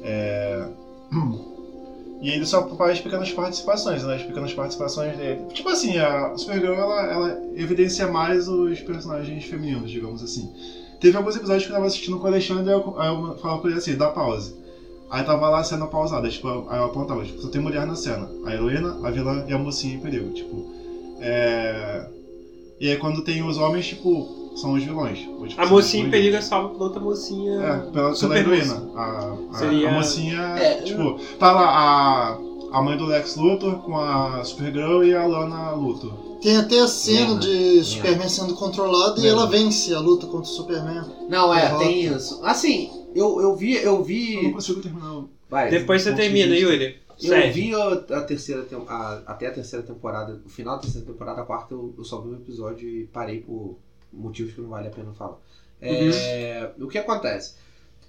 É... 0.03 0.67
E 2.21 2.31
ele 2.31 2.45
só 2.45 2.69
faz 2.71 3.01
pequenas 3.01 3.31
participações, 3.31 4.03
né? 4.03 4.17
As 4.17 4.25
pequenas 4.25 4.53
participações 4.53 5.17
dele. 5.17 5.41
Tipo 5.53 5.69
assim, 5.69 5.99
a 5.99 6.37
Supergirl 6.37 6.75
ela, 6.75 7.13
ela 7.13 7.43
evidencia 7.55 8.09
mais 8.09 8.49
os 8.49 8.81
personagens 8.81 9.45
femininos, 9.45 9.89
digamos 9.89 10.21
assim. 10.21 10.53
Teve 11.01 11.17
alguns 11.17 11.37
episódios 11.37 11.65
que 11.65 11.71
eu 11.71 11.77
tava 11.77 11.87
assistindo 11.87 12.19
com 12.19 12.25
o 12.25 12.27
Alexandre 12.27 12.71
e 12.71 12.73
eu, 12.73 12.99
aí 12.99 13.09
eu 13.09 13.39
falava 13.39 13.61
com 13.61 13.69
ele 13.69 13.79
assim, 13.79 13.97
dá 13.97 14.11
pause. 14.11 14.53
Aí 15.09 15.23
tava 15.23 15.49
lá 15.49 15.61
a 15.61 15.65
cena 15.65 15.87
pausada, 15.87 16.29
tipo, 16.29 16.49
aí 16.69 16.79
eu 16.79 16.87
apontava, 16.87 17.25
tipo, 17.25 17.41
só 17.41 17.49
tem 17.49 17.61
mulher 17.61 17.87
na 17.87 17.95
cena. 17.95 18.29
A 18.45 18.53
heroína, 18.53 18.99
a 19.07 19.11
vilã 19.13 19.45
e 19.47 19.53
a 19.53 19.59
mocinha 19.59 19.95
em 19.95 20.01
perigo, 20.01 20.33
tipo. 20.33 20.75
É... 21.21 22.05
E 22.81 22.91
aí 22.91 22.97
quando 22.97 23.23
tem 23.23 23.45
os 23.45 23.59
homens, 23.59 23.87
tipo, 23.87 24.48
são 24.61 24.73
os 24.75 24.83
vilões. 24.83 25.29
A 25.57 25.67
mocinha 25.67 26.05
em 26.07 26.11
perigo 26.11 26.37
é 26.37 26.41
salva 26.41 26.71
pela 26.71 26.85
outra 26.85 27.01
mocinha. 27.01 27.61
É, 27.63 27.79
pela, 27.91 28.15
pela 28.15 28.39
heroína. 28.39 28.91
A, 28.95 29.37
a, 29.53 29.59
Seria- 29.59 29.89
a 29.89 29.93
mocinha, 29.93 30.41
É, 30.59 30.83
tipo, 30.83 31.19
tá 31.39 31.53
lá 31.53 31.69
a, 32.73 32.79
a 32.79 32.83
mãe 32.83 32.97
do 32.97 33.07
Lex 33.07 33.37
Luthor 33.37 33.79
com 33.83 33.97
a 33.99 34.43
Supergirl 34.45 35.03
e 35.05 35.15
a 35.15 35.27
Lana 35.27 35.73
Luthor. 35.73 36.13
Tem 36.41 36.57
até 36.57 36.79
a 36.81 36.87
cena 36.89 37.29
Lena. 37.31 37.41
de 37.41 37.85
Superman 37.85 38.29
sendo 38.29 38.55
controlado 38.55 39.19
e 39.19 39.23
Lena. 39.25 39.35
ela 39.35 39.47
vence 39.47 39.93
a 39.95 39.99
luta 40.01 40.27
contra 40.27 40.43
o 40.51 40.55
Superman. 40.55 41.05
Não, 41.29 41.53
é, 41.53 41.63
Derrota. 41.63 41.85
tem 41.85 42.01
isso. 42.05 42.41
Assim, 42.45 42.91
eu, 43.15 43.41
eu 43.41 43.57
vi, 43.57 43.75
eu 43.75 43.83
Eu 43.83 43.93
não 43.97 44.03
vi. 44.05 44.53
consigo 44.53 44.81
terminar. 44.81 45.15
o- 45.19 45.29
Vai, 45.51 45.71
Depois 45.71 46.03
você 46.03 46.11
de 46.11 46.17
termina, 46.17 46.49
vista. 46.55 46.61
Yuri. 46.73 46.97
Eu 47.21 47.29
Sério. 47.31 47.53
vi 47.53 47.75
a, 47.75 48.19
a 48.19 48.21
terceira 48.21 48.65
a- 48.87 49.23
até 49.27 49.49
a 49.49 49.51
terceira 49.51 49.85
temporada, 49.85 50.41
o 50.47 50.49
final 50.49 50.77
da 50.77 50.83
terceira 50.83 51.05
temporada, 51.05 51.41
a 51.41 51.45
quarta 51.45 51.75
eu, 51.75 51.93
eu 51.99 52.05
só 52.05 52.21
vi 52.21 52.29
um 52.29 52.35
episódio 52.37 52.89
e 52.89 53.07
parei 53.07 53.41
por 53.41 53.77
motivos 54.13 54.55
que 54.55 54.61
não 54.61 54.69
vale 54.69 54.89
a 54.89 54.91
pena 54.91 55.13
falar. 55.13 55.39
É, 55.81 56.71
O 56.81 56.89
que 56.89 56.99
acontece? 56.99 57.55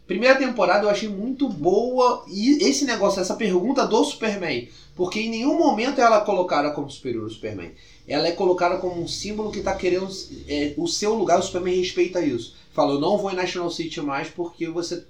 Primeira 0.08 0.36
temporada 0.40 0.86
eu 0.86 0.90
achei 0.90 1.08
muito 1.08 1.48
boa 1.48 2.26
e 2.28 2.64
esse 2.64 2.84
negócio, 2.84 3.22
essa 3.22 3.36
pergunta 3.36 3.86
do 3.86 4.04
Superman, 4.04 4.68
porque 4.96 5.20
em 5.20 5.30
nenhum 5.30 5.56
momento 5.56 6.02
ela 6.02 6.18
é 6.18 6.26
colocada 6.26 6.72
como 6.72 6.90
superior 6.90 7.26
ao 7.26 7.30
Superman. 7.30 7.72
Ela 8.08 8.28
é 8.28 8.32
colocada 8.32 8.78
como 8.78 9.00
um 9.00 9.08
símbolo 9.08 9.52
que 9.52 9.62
tá 9.62 9.76
querendo 9.76 10.10
é, 10.48 10.74
o 10.78 10.88
seu 10.88 11.14
lugar, 11.14 11.38
o 11.38 11.44
Superman 11.44 11.78
respeita 11.78 12.26
isso. 12.26 12.56
Fala, 12.72 12.94
eu 12.94 13.00
não 13.00 13.20
vou 13.20 13.32
em 13.32 13.36
National 13.36 13.70
City 13.70 14.02
mais 14.02 14.30
porque 14.30 14.68
você, 14.68 15.06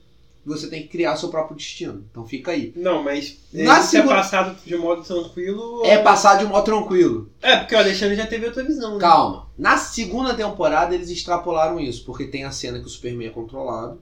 você 0.46 0.68
tem 0.68 0.82
que 0.82 0.88
criar 0.88 1.16
seu 1.16 1.30
próprio 1.30 1.56
destino. 1.58 2.06
Então 2.10 2.26
fica 2.26 2.52
aí. 2.52 2.74
Não, 2.76 3.04
mas 3.04 3.38
Na 3.54 3.80
isso 3.80 3.90
segunda- 3.92 4.14
é 4.14 4.18
passado 4.18 4.58
de 4.66 4.76
modo 4.76 5.04
tranquilo. 5.04 5.86
É 5.86 5.98
passar 6.00 6.38
de 6.38 6.46
modo 6.46 6.64
tranquilo. 6.66 7.30
É, 7.42 7.58
porque 7.58 7.76
o 7.76 7.78
Alexandre 7.78 8.16
já 8.16 8.26
teve 8.26 8.46
outra 8.46 8.64
visão, 8.64 8.94
né? 8.96 9.00
Calma. 9.00 9.48
Na 9.58 9.78
segunda 9.78 10.34
temporada 10.34 10.96
eles 10.96 11.10
extrapolaram 11.10 11.80
isso, 11.80 12.04
porque 12.06 12.26
tem 12.26 12.44
a 12.46 12.52
cena 12.52 12.80
que 12.80 12.86
o 12.86 12.90
Superman 12.90 13.28
é 13.28 13.32
controlado. 13.32 14.02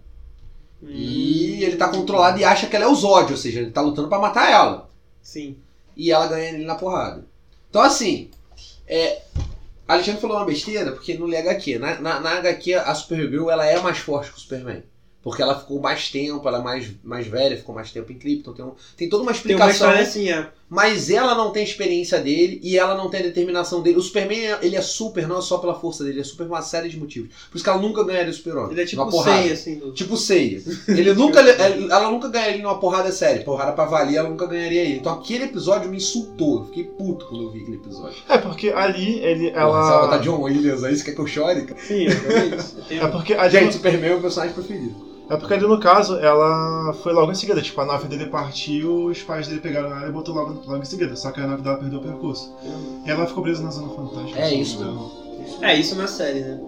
Hum, 0.81 0.87
E 0.89 1.63
ele 1.63 1.75
tá 1.75 1.89
controlado 1.89 2.39
e 2.39 2.43
acha 2.43 2.67
que 2.67 2.75
ela 2.75 2.85
é 2.85 2.87
o 2.87 2.95
Zod, 2.95 3.31
ou 3.31 3.37
seja, 3.37 3.59
ele 3.61 3.71
tá 3.71 3.81
lutando 3.81 4.07
pra 4.07 4.19
matar 4.19 4.51
ela. 4.51 4.89
Sim. 5.21 5.57
E 5.95 6.11
ela 6.11 6.27
ganha 6.27 6.49
ele 6.49 6.63
na 6.65 6.75
porrada. 6.75 7.25
Então 7.69 7.81
assim, 7.81 8.29
é, 8.87 9.21
Alexandre 9.87 10.21
falou 10.21 10.37
uma 10.37 10.45
besteira, 10.45 10.91
porque 10.91 11.17
não 11.17 11.25
lê 11.25 11.37
HQ. 11.37 11.79
Na, 11.79 11.99
na, 11.99 12.19
na 12.19 12.29
HQ, 12.37 12.75
a 12.75 12.93
Supergirl 12.93 13.49
ela 13.49 13.65
é 13.65 13.79
mais 13.81 13.97
forte 13.97 14.31
que 14.31 14.37
o 14.37 14.39
Superman. 14.39 14.83
Porque 15.27 15.41
ela 15.41 15.59
ficou 15.59 15.81
mais 15.81 16.09
tempo, 16.09 16.47
ela 16.47 16.59
é 16.59 16.61
mais, 16.61 16.87
mais 17.03 17.27
velha, 17.27 17.57
ficou 17.57 17.75
mais 17.75 17.91
tempo 17.91 18.09
em 18.13 18.17
Krypton. 18.17 18.53
Tem, 18.53 18.63
um, 18.63 18.71
tem 18.95 19.09
toda 19.09 19.23
uma 19.23 19.33
Tem 19.33 19.55
uma 19.57 19.69
explicação. 19.69 19.89
assim, 20.01 20.29
é. 20.29 20.47
Mas 20.69 21.09
ela 21.09 21.35
não 21.35 21.51
tem 21.51 21.63
a 21.63 21.65
experiência 21.65 22.19
dele 22.19 22.59
e 22.63 22.77
ela 22.77 22.95
não 22.95 23.09
tem 23.09 23.19
a 23.21 23.23
determinação 23.23 23.81
dele. 23.81 23.97
O 23.97 24.01
Superman, 24.01 24.57
ele 24.61 24.75
é 24.75 24.81
super 24.81 25.27
não 25.27 25.39
é 25.39 25.41
só 25.41 25.57
pela 25.57 25.75
força 25.75 26.03
dele, 26.03 26.15
ele 26.15 26.21
é 26.21 26.23
super 26.25 26.45
por 26.45 26.53
uma 26.53 26.61
série 26.61 26.87
de 26.89 26.97
motivos. 26.97 27.29
Por 27.49 27.55
isso 27.57 27.63
que 27.63 27.69
ela 27.69 27.81
nunca 27.81 28.03
ganharia 28.03 28.31
o 28.31 28.33
Super-Homem. 28.33 28.71
Ele 28.71 28.81
é 28.81 28.85
tipo. 28.85 29.23
Sei, 29.23 29.51
assim. 29.51 29.75
Do... 29.79 29.91
Tipo 29.91 30.15
Seiya. 30.15 30.61
Ele 30.87 31.13
nunca, 31.13 31.39
ela 31.41 32.09
nunca 32.11 32.29
ganharia 32.29 32.61
numa 32.61 32.79
porrada 32.79 33.11
séria. 33.11 33.43
Porrada 33.43 33.73
pra 33.73 33.85
valer, 33.85 34.15
ela 34.15 34.29
nunca 34.29 34.45
ganharia 34.45 34.81
ele. 34.81 34.97
Então 34.97 35.13
aquele 35.13 35.45
episódio 35.45 35.89
me 35.89 35.97
insultou. 35.97 36.59
Eu 36.59 36.65
fiquei 36.65 36.83
puto 36.85 37.25
quando 37.27 37.43
eu 37.43 37.51
vi 37.51 37.61
aquele 37.61 37.77
episódio. 37.77 38.17
É, 38.29 38.37
porque 38.37 38.69
ali 38.69 39.19
ele, 39.19 39.49
Ela... 39.49 39.67
Porra, 39.81 39.91
ela 39.93 40.01
botar 40.01 40.17
John 40.19 40.41
Williams 40.41 40.83
aí, 40.83 40.95
você 40.95 41.03
quer 41.03 41.15
que 41.15 41.21
eu 41.21 41.27
chore? 41.27 41.63
cara? 41.63 41.79
Sim, 41.81 42.05
exatamente. 42.05 42.63
Tem- 42.87 42.99
É 42.99 43.07
porque 43.07 43.33
ali, 43.33 43.51
Gente, 43.51 43.73
Superman 43.73 44.03
é 44.03 44.07
o 44.07 44.13
meu 44.13 44.21
personagem 44.21 44.53
preferido. 44.53 45.16
É 45.29 45.37
porque 45.37 45.53
ali 45.53 45.67
no 45.67 45.79
caso 45.79 46.17
ela 46.17 46.93
foi 47.03 47.13
logo 47.13 47.31
em 47.31 47.35
seguida. 47.35 47.61
Tipo, 47.61 47.81
a 47.81 47.85
nave 47.85 48.07
dele 48.07 48.27
partiu, 48.27 49.05
os 49.05 49.21
pais 49.23 49.47
dele 49.47 49.59
pegaram 49.61 49.91
ela 49.95 50.07
e 50.07 50.11
botou 50.11 50.33
logo, 50.33 50.61
logo 50.65 50.81
em 50.81 50.85
seguida. 50.85 51.15
Só 51.15 51.31
que 51.31 51.39
a 51.41 51.47
nave 51.47 51.61
dela 51.61 51.77
perdeu 51.77 51.99
o 51.99 52.01
percurso. 52.01 52.53
E 53.05 53.09
ela 53.09 53.25
ficou 53.25 53.43
presa 53.43 53.63
na 53.63 53.71
Zona 53.71 53.89
Fantástica. 53.89 54.39
É 54.39 54.51
não 54.51 54.57
isso. 54.61 55.11
É, 55.61 55.75
isso 55.75 55.95
na 55.95 56.07
série, 56.07 56.41
né? 56.41 56.59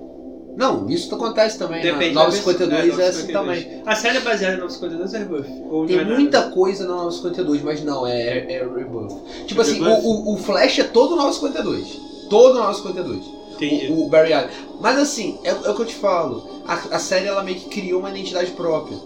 Não, 0.57 0.89
isso 0.89 1.13
acontece 1.15 1.57
também. 1.57 1.81
Depende 1.81 2.13
na 2.13 2.21
da 2.21 2.27
952 2.27 2.95
versão- 2.95 3.01
é, 3.01 3.05
é, 3.05 3.09
assim 3.09 3.31
952. 3.31 3.63
também. 3.63 3.83
A 3.85 3.95
série 3.95 4.17
é 4.17 4.21
baseada 4.21 4.55
em 4.55 4.59
952 4.59 5.13
é 5.13 5.17
Rebuff? 5.19 5.49
Não 5.49 5.87
Tem 5.87 5.95
é 5.95 6.03
nada? 6.03 6.15
muita 6.15 6.41
coisa 6.51 6.87
na 6.87 6.95
952, 6.95 7.61
mas 7.61 7.83
não, 7.83 8.05
é, 8.05 8.39
é 8.51 8.67
Rebuff. 8.75 9.15
Tipo 9.45 9.61
assim, 9.61 9.81
o, 9.81 9.89
o, 9.89 10.33
o 10.33 10.37
Flash 10.37 10.79
é 10.79 10.83
todo 10.83 11.15
952. 11.15 12.27
Todo 12.29 12.55
952. 12.59 13.38
Entendi. 13.59 13.91
O, 13.91 14.05
o 14.05 14.09
Barry 14.09 14.33
Allen. 14.33 14.49
Mas 14.79 14.97
assim, 14.97 15.39
é, 15.43 15.49
é 15.49 15.53
o 15.53 15.75
que 15.75 15.81
eu 15.81 15.85
te 15.85 15.95
falo. 15.95 16.61
A, 16.65 16.73
a 16.73 16.99
série 16.99 17.27
ela 17.27 17.43
meio 17.43 17.59
que 17.59 17.69
criou 17.69 17.99
uma 17.99 18.09
identidade 18.09 18.51
própria. 18.51 18.97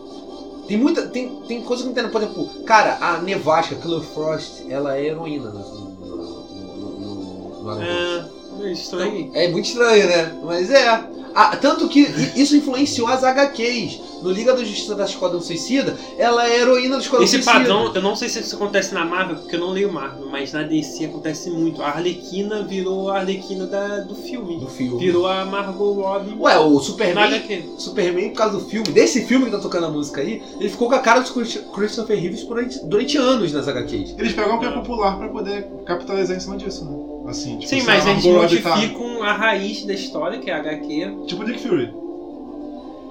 Tem 0.67 0.77
muita. 0.77 1.07
Tem, 1.07 1.29
tem 1.47 1.61
coisa 1.61 1.83
que 1.83 1.89
não 1.89 1.91
entendo. 1.91 2.11
Por 2.11 2.21
exemplo, 2.21 2.45
cara, 2.65 2.97
a 3.01 3.17
Nevasca, 3.19 3.75
Killer 3.75 4.01
Frost, 4.01 4.63
ela 4.69 4.97
é 4.97 5.05
heroína 5.05 5.49
no, 5.49 5.59
no, 5.59 6.15
no, 6.15 6.99
no, 6.99 7.63
no. 7.63 7.81
É, 7.81 8.25
é 8.61 8.71
estranho. 8.71 9.19
Então, 9.19 9.41
é 9.41 9.47
muito 9.49 9.65
estranho, 9.65 10.07
né? 10.07 10.39
Mas 10.43 10.69
é. 10.69 11.22
Ah, 11.35 11.55
tanto 11.57 11.87
que 11.89 11.99
isso 12.35 12.55
influenciou 12.55 13.07
as 13.07 13.23
HQs. 13.23 13.99
No 14.23 14.31
Liga 14.31 14.53
da 14.53 14.63
Justiça 14.63 14.95
da 14.95 15.03
Esquadrão 15.03 15.41
Suicida, 15.41 15.97
ela 16.17 16.47
é 16.47 16.59
heroína 16.61 16.95
do 16.95 17.01
Esquadrão 17.01 17.25
Esse 17.25 17.33
Suicida. 17.41 17.51
padrão, 17.59 17.91
eu 17.93 18.01
não 18.01 18.15
sei 18.15 18.29
se 18.29 18.39
isso 18.39 18.55
acontece 18.55 18.93
na 18.93 19.03
Marvel, 19.03 19.35
porque 19.35 19.55
eu 19.55 19.59
não 19.59 19.71
leio 19.71 19.91
Marvel, 19.91 20.27
mas 20.29 20.53
na 20.53 20.63
DC 20.63 21.05
acontece 21.05 21.49
muito. 21.49 21.81
A 21.81 21.87
Arlequina 21.89 22.63
virou 22.63 23.09
a 23.11 23.17
Arlequina 23.19 23.65
da, 23.67 23.99
do 23.99 24.15
filme. 24.15 24.59
do 24.59 24.67
filme. 24.67 24.97
Virou 24.97 25.27
a 25.27 25.43
Margot 25.43 25.93
Robbie 25.93 26.35
Ué, 26.39 26.57
o 26.57 26.79
Superman. 26.79 27.41
Superman, 27.77 28.29
por 28.29 28.37
causa 28.37 28.57
do 28.59 28.65
filme, 28.65 28.87
desse 28.93 29.25
filme 29.25 29.45
que 29.45 29.51
tá 29.51 29.59
tocando 29.59 29.87
a 29.87 29.89
música 29.89 30.21
aí, 30.21 30.41
ele 30.59 30.69
ficou 30.69 30.87
com 30.87 30.95
a 30.95 30.99
cara 30.99 31.19
do 31.19 31.29
Christ- 31.33 31.61
Christopher 31.73 32.17
Reeves 32.17 32.43
durante, 32.45 32.79
durante 32.85 33.17
anos 33.17 33.51
nas 33.51 33.67
HQs. 33.67 34.15
Eles 34.17 34.31
pegam 34.33 34.55
o 34.55 34.59
que 34.59 34.65
é 34.65 34.71
popular 34.71 35.17
pra 35.17 35.27
poder 35.27 35.67
capitalizar 35.85 36.37
em 36.37 36.39
cima 36.39 36.55
disso, 36.55 36.85
né? 36.85 36.97
Assim, 37.27 37.57
tipo, 37.57 37.69
Sim, 37.69 37.79
se 37.81 37.85
mas 37.87 38.05
a 38.05 38.11
eles 38.11 38.23
Margot 38.25 38.41
Robbie 38.41 38.61
tá- 38.61 38.75
modificam 38.75 39.23
a 39.23 39.33
raiz 39.33 39.85
da 39.85 39.93
história, 39.93 40.39
que 40.39 40.49
é 40.49 40.53
a 40.53 40.57
HQ. 40.59 41.17
Tipo 41.27 41.43
Nick 41.43 41.59
Fury. 41.61 41.93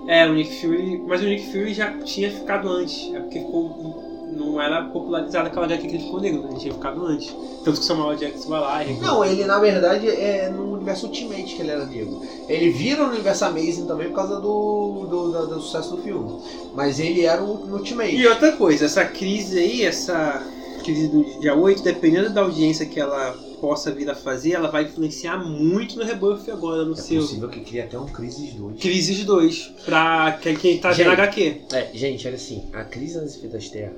É, 0.06 0.26
o 0.26 0.34
Nick 0.34 0.60
Fury. 0.60 1.02
Mas 1.06 1.22
o 1.22 1.24
Nick 1.24 1.50
Fury 1.50 1.72
já 1.74 1.92
tinha 1.98 2.30
ficado 2.30 2.68
antes. 2.68 3.10
É 3.14 3.20
porque 3.20 3.38
ficou. 3.40 4.10
Não 4.32 4.58
era 4.60 4.84
popularizada 4.86 5.48
aquela 5.48 5.66
HQ 5.66 5.86
que 5.86 5.94
ele 5.96 6.04
ficou 6.04 6.18
negro, 6.20 6.42
né? 6.42 6.48
Ele 6.52 6.58
tinha 6.58 6.72
ficado 6.74 7.04
antes. 7.06 7.28
Tanto 7.64 7.76
que 7.78 7.84
o 7.84 7.86
Samuel 7.86 8.16
Jackson 8.16 8.48
vai 8.48 8.60
lá 8.60 8.84
e. 8.84 8.94
Não, 8.94 9.22
ele 9.24 9.44
na 9.44 9.58
verdade 9.58 10.08
é 10.08 10.48
no 10.50 10.72
universo 10.72 11.06
Ultimate 11.06 11.54
que 11.54 11.60
ele 11.60 11.70
era 11.70 11.84
negro. 11.84 12.22
Ele 12.48 12.70
vira 12.70 13.04
no 13.04 13.10
universo 13.12 13.44
Amazing 13.44 13.86
também 13.86 14.08
por 14.08 14.14
causa 14.16 14.36
do, 14.40 15.06
do, 15.08 15.32
do- 15.32 15.46
do 15.48 15.60
sucesso 15.60 15.96
do 15.96 16.02
filme. 16.02 16.40
Mas 16.74 16.98
ele 16.98 17.24
era 17.26 17.42
o 17.42 17.66
no 17.66 17.76
Ultimate. 17.76 18.16
E 18.16 18.26
outra 18.26 18.52
coisa, 18.52 18.86
essa 18.86 19.04
crise 19.04 19.58
aí, 19.58 19.82
essa 19.84 20.42
crise 20.82 21.08
do 21.08 21.22
dia 21.38 21.54
8, 21.54 21.82
dependendo 21.82 22.30
da 22.30 22.40
audiência 22.40 22.86
que 22.86 22.98
ela 22.98 23.36
possa 23.62 23.92
vir 23.92 24.10
a 24.10 24.14
fazer, 24.16 24.54
ela 24.54 24.66
vai 24.68 24.82
influenciar 24.82 25.38
muito 25.38 25.96
no 25.96 26.04
rebuff 26.04 26.50
agora, 26.50 26.84
no 26.84 26.94
É 26.94 26.96
seu. 26.96 27.20
possível 27.20 27.48
que 27.48 27.60
crie 27.60 27.80
até 27.80 27.96
um 27.96 28.06
Crisis 28.06 28.52
2. 28.54 28.80
Crises 28.80 29.24
2, 29.24 29.72
pra 29.84 30.32
quem- 30.42 30.56
quem 30.56 30.78
tá 30.80 30.88
vendo 30.90 30.96
Gente. 31.10 31.20
HQ. 31.20 31.60
É, 31.72 31.90
gente, 31.94 32.26
olha 32.26 32.34
assim, 32.34 32.64
a 32.72 32.82
crise 32.82 33.18
nas 33.18 33.36
infinitas 33.36 33.68
terras, 33.68 33.94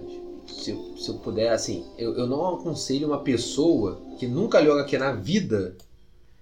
se 0.46 0.70
eu, 0.70 0.94
se 0.98 1.08
eu 1.08 1.14
puder, 1.14 1.50
assim, 1.50 1.82
eu, 1.96 2.14
eu 2.14 2.26
não 2.26 2.56
aconselho 2.56 3.06
uma 3.08 3.20
pessoa 3.22 4.02
que 4.18 4.26
nunca 4.26 4.60
leu 4.60 4.74
HQ 4.74 4.98
na 4.98 5.12
vida 5.12 5.74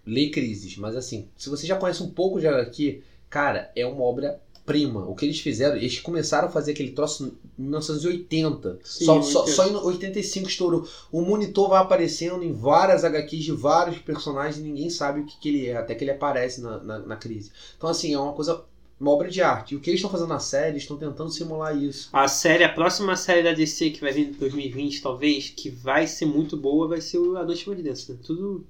ler 0.05 0.31
crises, 0.31 0.77
mas 0.77 0.97
assim, 0.97 1.29
se 1.39 1.49
você 1.49 1.65
já 1.65 1.77
conhece 1.77 2.03
um 2.03 2.11
pouco 2.11 2.41
de 2.41 2.49
HQ, 2.49 3.03
cara, 3.31 3.71
é 3.77 3.87
uma 3.87 4.03
obra 4.03 4.41
prima. 4.67 5.07
O 5.09 5.15
que 5.15 5.25
eles 5.25 5.39
fizeram, 5.39 5.77
eles 5.77 6.01
começaram 6.01 6.49
a 6.49 6.51
fazer 6.51 6.73
aquele 6.73 6.91
troço 6.91 7.35
1980. 7.63 8.79
Sim, 8.85 9.05
só, 9.05 9.23
só, 9.23 9.41
80. 9.41 9.57
só 9.57 9.69
em 9.69 9.75
85 9.77 10.49
estourou. 10.49 10.89
O 11.11 11.23
monitor 11.23 11.69
vai 11.69 11.81
aparecendo 11.81 12.43
em 12.43 12.53
várias 12.53 13.05
HQs 13.05 13.45
de 13.45 13.53
vários 13.53 13.99
personagens 13.99 14.59
e 14.59 14.63
ninguém 14.63 14.91
sabe 14.91 15.21
o 15.21 15.27
que, 15.27 15.39
que 15.39 15.49
ele 15.49 15.69
é, 15.69 15.77
até 15.77 15.95
que 15.95 16.05
ele 16.05 16.11
aparece 16.11 16.61
na, 16.61 16.79
na, 16.79 16.99
na 17.01 17.17
crise. 17.17 17.51
Então, 17.77 17.89
assim, 17.89 18.13
é 18.15 18.19
uma 18.19 18.33
coisa 18.33 18.65
uma 19.01 19.11
obra 19.11 19.29
de 19.29 19.43
arte. 19.43 19.75
E 19.75 19.77
o 19.77 19.81
que 19.81 19.91
eles 19.91 19.99
estão 19.99 20.11
fazendo 20.11 20.29
na 20.29 20.39
série, 20.39 20.71
eles 20.71 20.83
estão 20.83 20.97
tentando 20.97 21.31
simular 21.31 21.77
isso. 21.77 22.09
A 22.13 22.29
série, 22.29 22.63
a 22.63 22.69
próxima 22.69 23.17
série 23.17 23.43
da 23.43 23.53
DC 23.53 23.91
que 23.91 24.01
vai 24.01 24.13
vir 24.13 24.29
em 24.29 24.33
2020, 24.33 25.03
talvez, 25.03 25.51
que 25.51 25.69
vai 25.69 26.07
ser 26.07 26.27
muito 26.27 26.57
boa, 26.57 26.87
vai 26.87 27.01
ser 27.01 27.19
o 27.19 27.37
A 27.37 27.45
Noite 27.45 27.69
Mais 27.69 27.83
Densa. 27.83 28.17
Tudo, 28.23 28.65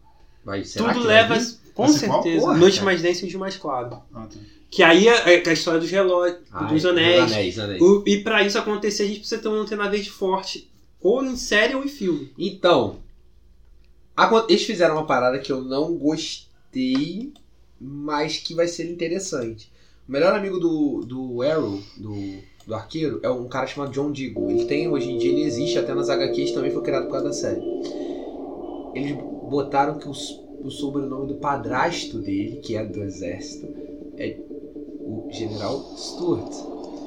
Vai, 0.44 0.62
tudo 0.62 1.00
leva, 1.00 1.34
com 1.74 1.86
Vai 1.86 1.92
certeza, 1.92 2.54
Noite. 2.54 2.82
Mais 2.82 3.02
Densa 3.02 3.24
e 3.24 3.26
o 3.26 3.28
Dia 3.28 3.38
Mais 3.38 3.56
Claro. 3.56 4.02
Ah, 4.12 4.26
tá. 4.26 4.38
Que 4.72 4.82
aí 4.82 5.06
é, 5.06 5.34
é 5.34 5.48
a 5.48 5.52
história 5.52 5.78
dos 5.78 5.90
relógios, 5.90 6.40
Ai, 6.50 6.72
dos 6.72 6.86
anéis. 6.86 7.30
anéis, 7.30 7.58
anéis. 7.58 7.82
O- 7.82 8.02
e 8.06 8.22
pra 8.24 8.42
isso 8.42 8.58
acontecer, 8.58 9.02
a 9.02 9.06
gente 9.06 9.18
precisa 9.20 9.40
ter 9.42 9.48
uma 9.48 9.58
antena 9.58 9.86
verde 9.90 10.10
forte. 10.10 10.70
Ou 10.98 11.22
em 11.22 11.36
série 11.36 11.74
ou 11.74 11.84
em 11.84 11.88
filme. 11.88 12.32
Então, 12.38 12.96
eles 14.48 14.62
fizeram 14.64 14.94
uma 14.94 15.06
parada 15.06 15.38
que 15.38 15.52
eu 15.52 15.60
não 15.60 15.94
gostei, 15.94 17.34
mas 17.78 18.38
que 18.38 18.54
vai 18.54 18.66
ser 18.66 18.90
interessante. 18.90 19.70
O 20.08 20.12
melhor 20.12 20.32
amigo 20.34 20.58
do, 20.58 21.04
do 21.04 21.42
Arrow, 21.42 21.78
do, 21.98 22.38
do 22.66 22.74
arqueiro, 22.74 23.20
é 23.22 23.28
um 23.28 23.48
cara 23.48 23.66
chamado 23.66 23.92
John 23.92 24.10
Diggle. 24.10 24.50
Ele 24.50 24.64
tem, 24.64 24.88
hoje 24.88 25.10
em 25.10 25.18
dia, 25.18 25.32
ele 25.32 25.42
existe 25.42 25.78
até 25.78 25.92
nas 25.94 26.08
HQs, 26.08 26.52
também 26.52 26.70
foi 26.70 26.82
criado 26.82 27.04
por 27.04 27.12
causa 27.12 27.26
da 27.26 27.32
série. 27.34 27.60
Eles 28.94 29.16
botaram 29.50 29.98
que 29.98 30.08
o, 30.08 30.12
o 30.66 30.70
sobrenome 30.70 31.26
do 31.28 31.34
padrasto 31.34 32.18
dele, 32.18 32.60
que 32.62 32.74
é 32.74 32.84
do 32.84 33.02
exército, 33.02 33.68
é 34.16 34.36
o 35.04 35.28
General 35.30 35.82
Stuart. 35.96 36.52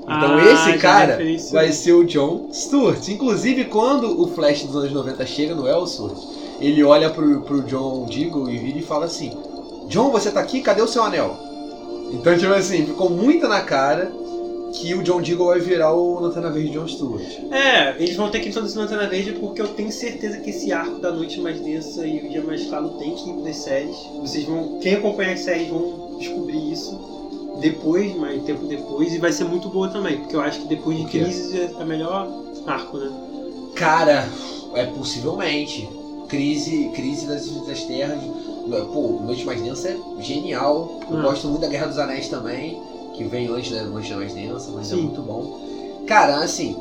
Então 0.03 0.37
Ah, 0.37 0.45
esse 0.45 0.77
cara 0.77 1.17
vai 1.51 1.71
ser 1.71 1.93
o 1.93 2.03
John 2.03 2.49
Stewart. 2.53 3.07
Inclusive, 3.07 3.65
quando 3.65 4.21
o 4.21 4.27
Flash 4.27 4.63
dos 4.63 4.75
anos 4.75 4.91
90 4.91 5.25
chega 5.25 5.55
no 5.55 5.67
Elseworld, 5.67 6.21
ele 6.59 6.83
olha 6.83 7.09
pro, 7.09 7.41
pro 7.41 7.61
John 7.63 8.05
Diggle 8.05 8.49
e 8.49 8.57
vira 8.57 8.77
e 8.77 8.83
fala 8.83 9.05
assim: 9.05 9.31
John, 9.87 10.11
você 10.11 10.31
tá 10.31 10.39
aqui? 10.39 10.61
Cadê 10.61 10.81
o 10.81 10.87
seu 10.87 11.03
anel? 11.03 11.35
Então, 12.11 12.37
tipo 12.37 12.53
assim, 12.53 12.85
ficou 12.85 13.09
muito 13.09 13.47
na 13.47 13.61
cara 13.61 14.11
que 14.73 14.93
o 14.93 15.01
John 15.01 15.21
Diggle 15.21 15.47
vai 15.47 15.59
virar 15.59 15.93
o 15.93 16.19
Lanterna 16.19 16.51
Verde 16.51 16.69
John 16.69 16.87
Stewart. 16.87 17.23
É, 17.51 17.95
eles 17.97 18.15
vão 18.15 18.29
ter 18.29 18.41
que 18.41 18.49
introduzir 18.49 18.77
Lanterna 18.77 19.07
Verde 19.07 19.33
porque 19.33 19.61
eu 19.61 19.69
tenho 19.69 19.91
certeza 19.91 20.37
que 20.37 20.51
esse 20.51 20.71
arco 20.71 20.99
da 20.99 21.11
noite 21.11 21.39
mais 21.39 21.59
densa 21.59 22.05
e 22.05 22.27
o 22.27 22.29
dia 22.29 22.43
mais 22.43 22.65
claro 22.65 22.89
tem 22.99 23.15
que 23.15 23.27
ir 23.27 23.33
pras 23.41 23.57
séries. 23.57 23.97
Vocês 24.19 24.45
vão. 24.45 24.77
Quem 24.79 24.95
acompanha 24.95 25.33
as 25.33 25.39
séries 25.39 25.67
vão 25.69 26.17
descobrir 26.19 26.71
isso 26.71 27.14
depois, 27.59 28.15
mais 28.15 28.41
tempo 28.43 28.65
depois, 28.65 29.13
e 29.13 29.17
vai 29.17 29.31
ser 29.31 29.43
muito 29.45 29.69
boa 29.69 29.87
também, 29.87 30.17
porque 30.17 30.35
eu 30.35 30.41
acho 30.41 30.59
que 30.59 30.67
depois 30.67 30.97
de? 30.97 31.05
Crise 31.05 31.57
é 31.57 31.81
a 31.81 31.85
melhor 31.85 32.27
arco, 32.65 32.97
né? 32.97 33.11
Cara, 33.75 34.27
é 34.73 34.85
possivelmente. 34.85 35.87
Crise, 36.27 36.89
crise 36.95 37.27
das 37.27 37.45
Infinitas 37.45 37.83
Terras. 37.83 38.19
Pô, 38.91 39.19
Noite 39.23 39.45
Mais 39.45 39.61
Densa 39.61 39.89
é 39.89 39.97
genial. 40.21 40.99
Eu 41.09 41.19
Ah. 41.19 41.21
gosto 41.21 41.47
muito 41.47 41.61
da 41.61 41.67
Guerra 41.67 41.85
dos 41.87 41.97
Anéis 41.99 42.27
também, 42.27 42.79
que 43.13 43.23
veio 43.23 43.53
antes 43.53 43.71
da 43.71 43.83
Noite 43.83 44.11
Mais 44.13 44.33
Densa, 44.33 44.71
mas 44.73 44.91
é 44.91 44.95
Sim. 44.95 45.03
muito 45.03 45.21
bom. 45.21 45.59
Cara, 46.07 46.39
assim, 46.39 46.75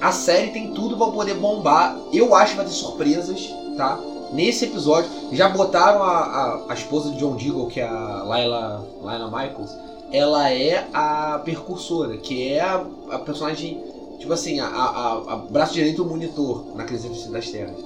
a 0.00 0.10
série 0.10 0.48
tem 0.50 0.72
tudo 0.72 0.96
pra 0.96 1.06
poder 1.08 1.34
bombar. 1.34 1.96
Eu 2.12 2.34
acho 2.34 2.52
que 2.52 2.56
vai 2.56 2.66
ter 2.66 2.72
surpresas, 2.72 3.48
tá? 3.76 3.96
Nesse 4.32 4.64
episódio, 4.64 5.08
já 5.30 5.48
botaram 5.48 6.02
a, 6.02 6.08
a, 6.18 6.60
a 6.70 6.74
esposa 6.74 7.10
de 7.10 7.18
John 7.18 7.36
Diggle, 7.36 7.66
que 7.66 7.78
é 7.80 7.84
a 7.84 8.22
Layla, 8.24 8.84
Layla 9.02 9.26
Michaels, 9.26 9.76
ela 10.12 10.50
é 10.50 10.88
a 10.92 11.40
percursora, 11.44 12.16
que 12.16 12.48
é 12.48 12.60
a, 12.60 12.84
a 13.10 13.18
personagem, 13.18 13.82
tipo 14.18 14.32
assim, 14.32 14.60
a, 14.60 14.66
a, 14.66 15.12
a- 15.32 15.36
braço 15.50 15.72
direito 15.74 16.02
do 16.02 16.08
monitor 16.08 16.64
na 16.74 16.84
Crise 16.84 17.08
das 17.30 17.48
Terras. 17.50 17.76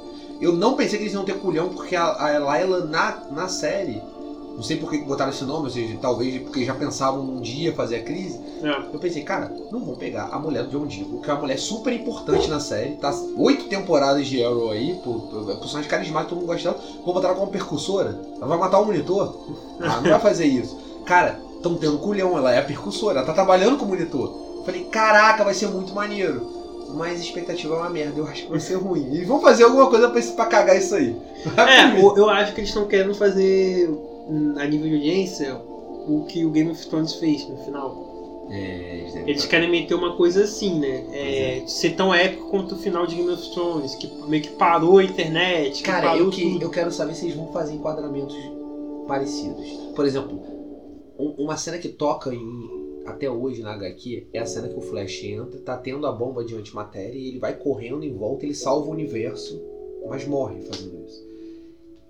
Eu 0.40 0.52
não 0.52 0.75
pensei 0.75 0.99
que 0.99 1.04
eles 1.04 1.14
iam 1.14 1.25
ter 1.25 1.38
culhão, 1.38 1.71
porque 1.71 1.97
a, 1.97 2.04
a 2.04 2.38
Layla 2.38 2.85
na, 2.85 3.23
na 3.30 3.49
série, 3.49 4.02
Não 4.56 4.62
sei 4.62 4.76
por 4.78 4.90
que 4.90 4.99
botaram 4.99 5.30
esse 5.30 5.45
nome, 5.45 5.64
ou 5.64 5.71
seja, 5.71 5.97
talvez 6.00 6.42
porque 6.42 6.64
já 6.64 6.75
pensavam 6.75 7.23
um 7.23 7.40
dia 7.40 7.75
fazer 7.75 7.97
a 7.97 8.02
crise. 8.02 8.40
É. 8.62 8.95
Eu 8.95 8.99
pensei, 8.99 9.23
cara, 9.23 9.52
não 9.71 9.80
vão 9.85 9.95
pegar 9.97 10.28
a 10.33 10.38
mulher 10.38 10.64
do 10.64 10.71
John 10.71 10.87
Diggle, 10.87 11.21
que 11.21 11.28
é 11.30 11.33
uma 11.35 11.40
mulher 11.42 11.59
super 11.59 11.92
importante 11.92 12.49
na 12.49 12.59
série, 12.59 12.97
tá 12.97 13.14
oito 13.37 13.66
temporadas 13.66 14.26
de 14.26 14.42
Arrow 14.42 14.71
aí, 14.71 14.95
por, 15.04 15.21
por, 15.28 15.50
é 15.50 15.54
personagem 15.56 15.90
carismático, 15.90 16.30
todo 16.30 16.38
mundo 16.40 16.47
gosta 16.49 16.71
dela, 16.71 16.83
vão 17.04 17.14
botar 17.14 17.28
ela 17.28 17.37
como 17.37 17.50
percussora? 17.52 18.18
Ela 18.37 18.47
vai 18.47 18.59
matar 18.59 18.78
o 18.80 18.87
monitor? 18.87 19.37
Ah, 19.80 20.00
não 20.00 20.11
vai 20.11 20.21
fazer 20.21 20.47
isso. 20.47 20.76
Cara, 21.04 21.38
estão 21.56 21.75
tendo 21.76 21.98
culhão, 21.98 22.36
ela 22.36 22.54
é 22.54 22.58
a 22.58 22.64
percussora, 22.64 23.18
ela 23.18 23.26
tá 23.26 23.32
trabalhando 23.32 23.76
com 23.76 23.84
o 23.84 23.88
monitor. 23.88 24.62
Falei, 24.64 24.84
caraca, 24.84 25.44
vai 25.44 25.54
ser 25.54 25.68
muito 25.68 25.94
maneiro. 25.94 26.56
Mas 26.94 27.20
a 27.20 27.25
expectativa 27.25 27.75
é 27.75 27.78
uma 27.78 27.90
merda, 27.90 28.18
eu 28.18 28.26
acho 28.26 28.44
que 28.44 28.50
vai 28.50 28.60
ser 28.60 28.76
ruim. 28.76 29.12
E 29.12 29.25
vão 29.25 29.40
fazer 29.40 29.64
alguma 29.64 29.88
coisa 29.88 30.08
pra, 30.08 30.22
pra 30.22 30.46
cagar 30.46 30.76
isso 30.76 30.94
aí. 30.94 31.16
É, 31.56 32.00
eu 32.00 32.28
acho 32.28 32.52
que 32.54 32.60
eles 32.60 32.70
estão 32.70 32.86
querendo 32.86 33.14
fazer, 33.14 33.88
hum, 33.88 34.54
a 34.56 34.64
nível 34.64 34.88
de 34.88 34.94
audiência, 34.94 35.56
o 35.56 36.25
que 36.28 36.44
o 36.44 36.50
Game 36.50 36.70
of 36.70 36.86
Thrones 36.86 37.14
fez 37.14 37.48
no 37.48 37.56
final. 37.58 38.16
É, 38.50 38.98
eles 38.98 39.16
Eles 39.16 39.46
querem 39.46 39.70
meter 39.70 39.94
uma 39.94 40.16
coisa 40.16 40.44
assim, 40.44 40.78
né? 40.78 41.04
É, 41.12 41.62
ser 41.66 41.90
tão 41.90 42.14
épico 42.14 42.48
quanto 42.48 42.76
o 42.76 42.78
final 42.78 43.06
de 43.06 43.16
Game 43.16 43.30
of 43.30 43.50
Thrones, 43.50 43.94
que 43.96 44.10
meio 44.28 44.42
que 44.42 44.50
parou 44.50 44.98
a 44.98 45.04
internet, 45.04 45.82
Cara, 45.82 46.16
eu, 46.16 46.30
que, 46.30 46.58
eu 46.60 46.70
quero 46.70 46.92
saber 46.92 47.14
se 47.14 47.26
eles 47.26 47.36
vão 47.36 47.48
fazer 47.52 47.75
enquadramentos 47.75 48.36
parecidos. 49.08 49.68
Por 49.94 50.06
exemplo, 50.06 50.40
um- 51.18 51.44
uma 51.44 51.56
cena 51.56 51.78
que 51.78 51.88
toca 51.88 52.35
em- 52.35 52.87
até 53.04 53.30
hoje 53.30 53.62
na 53.62 53.73
HQ 53.73 54.26
é 54.32 54.38
a 54.40 54.46
cena 54.46 54.68
que 54.68 54.76
o 54.76 54.80
Flash 54.80 55.23
entra, 55.25 55.61
tá 55.61 55.76
tendo 55.76 56.06
a 56.06 56.12
bomba 56.12 56.44
de 56.44 56.54
antimatéria 56.54 57.16
e 57.18 57.28
ele 57.28 57.38
vai 57.38 57.56
correndo 57.56 58.02
em 58.04 58.12
volta, 58.12 58.44
ele 58.44 58.54
salva 58.54 58.88
o 58.88 58.92
universo, 58.92 59.61
mas 60.08 60.26
morre 60.26 60.61
fazendo 60.62 61.04
isso. 61.06 61.25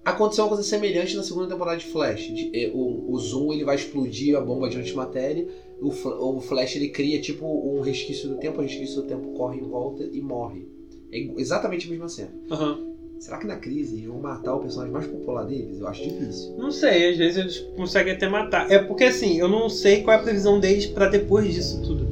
Aconteceu 0.04 0.44
uma 0.44 0.50
coisa 0.50 0.62
semelhante 0.62 1.16
na 1.16 1.22
segunda 1.22 1.48
temporada 1.48 1.76
de 1.78 1.84
Flash. 1.86 2.28
De- 2.32 2.50
eh, 2.54 2.70
o, 2.72 3.10
o 3.10 3.18
Zoom 3.18 3.52
ele 3.52 3.64
vai 3.64 3.75
explodir 3.75 4.36
a 4.36 4.40
bomba 4.40 4.68
de 4.68 4.78
antimatéria, 4.78 5.46
o, 5.82 5.88
o 5.88 6.40
Flash 6.40 6.76
ele 6.76 6.88
cria 6.88 7.20
tipo 7.20 7.44
um 7.44 7.80
resquício 7.80 8.28
do 8.28 8.36
tempo, 8.36 8.58
o 8.58 8.62
resquício 8.62 9.02
do 9.02 9.08
tempo 9.08 9.32
corre 9.32 9.58
em 9.60 9.64
volta 9.64 10.04
e 10.04 10.20
morre. 10.20 10.68
É 11.12 11.18
exatamente 11.40 11.86
a 11.88 11.90
mesma 11.90 12.08
cena. 12.08 12.32
Aham. 12.50 12.95
Será 13.18 13.38
que 13.38 13.46
na 13.46 13.56
crise 13.56 13.94
eles 13.96 14.06
vão 14.06 14.18
matar 14.20 14.54
o 14.54 14.61
personagem 14.61 14.92
mais 14.92 15.06
popular 15.06 15.44
deles? 15.46 15.80
Eu 15.80 15.88
acho 15.88 16.02
difícil. 16.02 16.54
Não 16.58 16.70
sei, 16.70 17.11
às 17.11 17.16
vezes 17.16 17.37
eles 17.38 17.58
conseguem 17.76 18.12
até 18.12 18.28
matar. 18.28 18.70
É 18.70 18.78
porque 18.78 19.04
assim, 19.04 19.38
eu 19.38 19.49
não 19.49 19.68
sei 19.68 20.02
qual 20.02 20.16
é 20.16 20.20
a 20.20 20.23
previsão 20.23 20.61
deles 20.61 20.87
pra 20.87 21.08
depois 21.08 21.52
disso 21.54 21.80
tudo. 21.82 22.06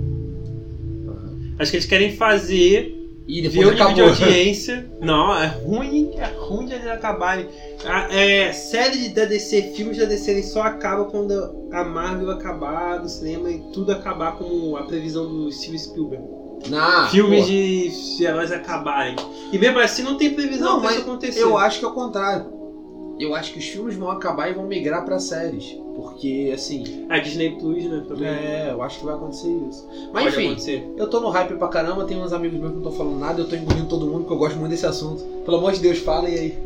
Acho 1.58 1.70
que 1.70 1.76
eles 1.76 1.86
querem 1.86 2.16
fazer 2.16 2.92
E 3.28 3.40
ver 3.42 3.48
depois 3.48 3.68
o 3.68 3.70
nível 3.70 3.94
de 3.94 4.00
acabou. 4.02 4.24
audiência. 4.24 4.90
Não, 5.00 5.36
é 5.38 5.46
ruim, 5.46 6.10
é 6.16 6.26
ruim 6.36 6.66
de 6.66 6.74
eles 6.74 6.86
acabarem. 6.88 7.46
A, 7.84 8.12
é, 8.12 8.52
série 8.52 9.10
da 9.10 9.24
DC, 9.24 9.74
filmes 9.76 9.98
da 9.98 10.04
DC, 10.06 10.30
eles 10.32 10.46
só 10.46 10.62
acabam 10.62 11.08
quando 11.10 11.32
a 11.70 11.84
Marvel 11.84 12.30
acabar 12.30 13.00
no 13.00 13.08
cinema 13.08 13.50
e 13.50 13.60
tudo 13.72 13.92
acabar 13.92 14.36
como 14.36 14.76
a 14.76 14.82
previsão 14.84 15.28
do 15.28 15.52
Steven 15.52 15.78
Spielberg. 15.78 16.24
Não, 16.68 17.08
filmes 17.08 17.42
pô, 17.42 17.46
de 17.46 18.24
heróis 18.24 18.52
acabarem. 18.52 19.16
E 19.52 19.58
mesmo 19.58 19.78
assim 19.78 20.02
não 20.02 20.16
tem 20.16 20.34
previsão 20.34 20.80
Não, 20.80 20.90
isso 20.90 21.00
acontecer. 21.00 21.42
Eu 21.42 21.56
acho 21.58 21.78
que 21.78 21.84
é 21.84 21.88
o 21.88 21.92
contrário. 21.92 22.52
Eu 23.18 23.34
acho 23.34 23.52
que 23.52 23.58
os 23.58 23.66
filmes 23.66 23.94
vão 23.94 24.10
acabar 24.10 24.50
e 24.50 24.54
vão 24.54 24.66
migrar 24.66 25.04
pra 25.04 25.20
séries. 25.20 25.76
Porque, 25.94 26.50
assim. 26.52 27.06
A 27.08 27.18
Disney 27.18 27.50
Plus, 27.50 27.84
né? 27.84 28.04
Também. 28.08 28.26
É, 28.26 28.70
eu 28.72 28.82
acho 28.82 28.98
que 28.98 29.04
vai 29.04 29.14
acontecer 29.14 29.48
isso. 29.70 29.86
Mas 30.12 30.24
Pode 30.24 30.36
enfim, 30.36 30.46
acontecer. 30.46 30.88
eu 30.96 31.08
tô 31.08 31.20
no 31.20 31.28
hype 31.28 31.54
pra 31.54 31.68
caramba, 31.68 32.04
tem 32.04 32.20
uns 32.20 32.32
amigos 32.32 32.58
meus 32.58 32.72
que 32.72 32.78
não 32.78 32.90
estão 32.90 32.98
falando 32.98 33.20
nada, 33.20 33.40
eu 33.40 33.48
tô 33.48 33.54
engolindo 33.54 33.88
todo 33.88 34.06
mundo 34.06 34.20
porque 34.20 34.32
eu 34.32 34.38
gosto 34.38 34.58
muito 34.58 34.70
desse 34.70 34.86
assunto. 34.86 35.22
Pelo 35.44 35.58
amor 35.58 35.72
de 35.72 35.80
Deus, 35.80 35.98
fala 35.98 36.28
e 36.28 36.38
aí. 36.38 36.58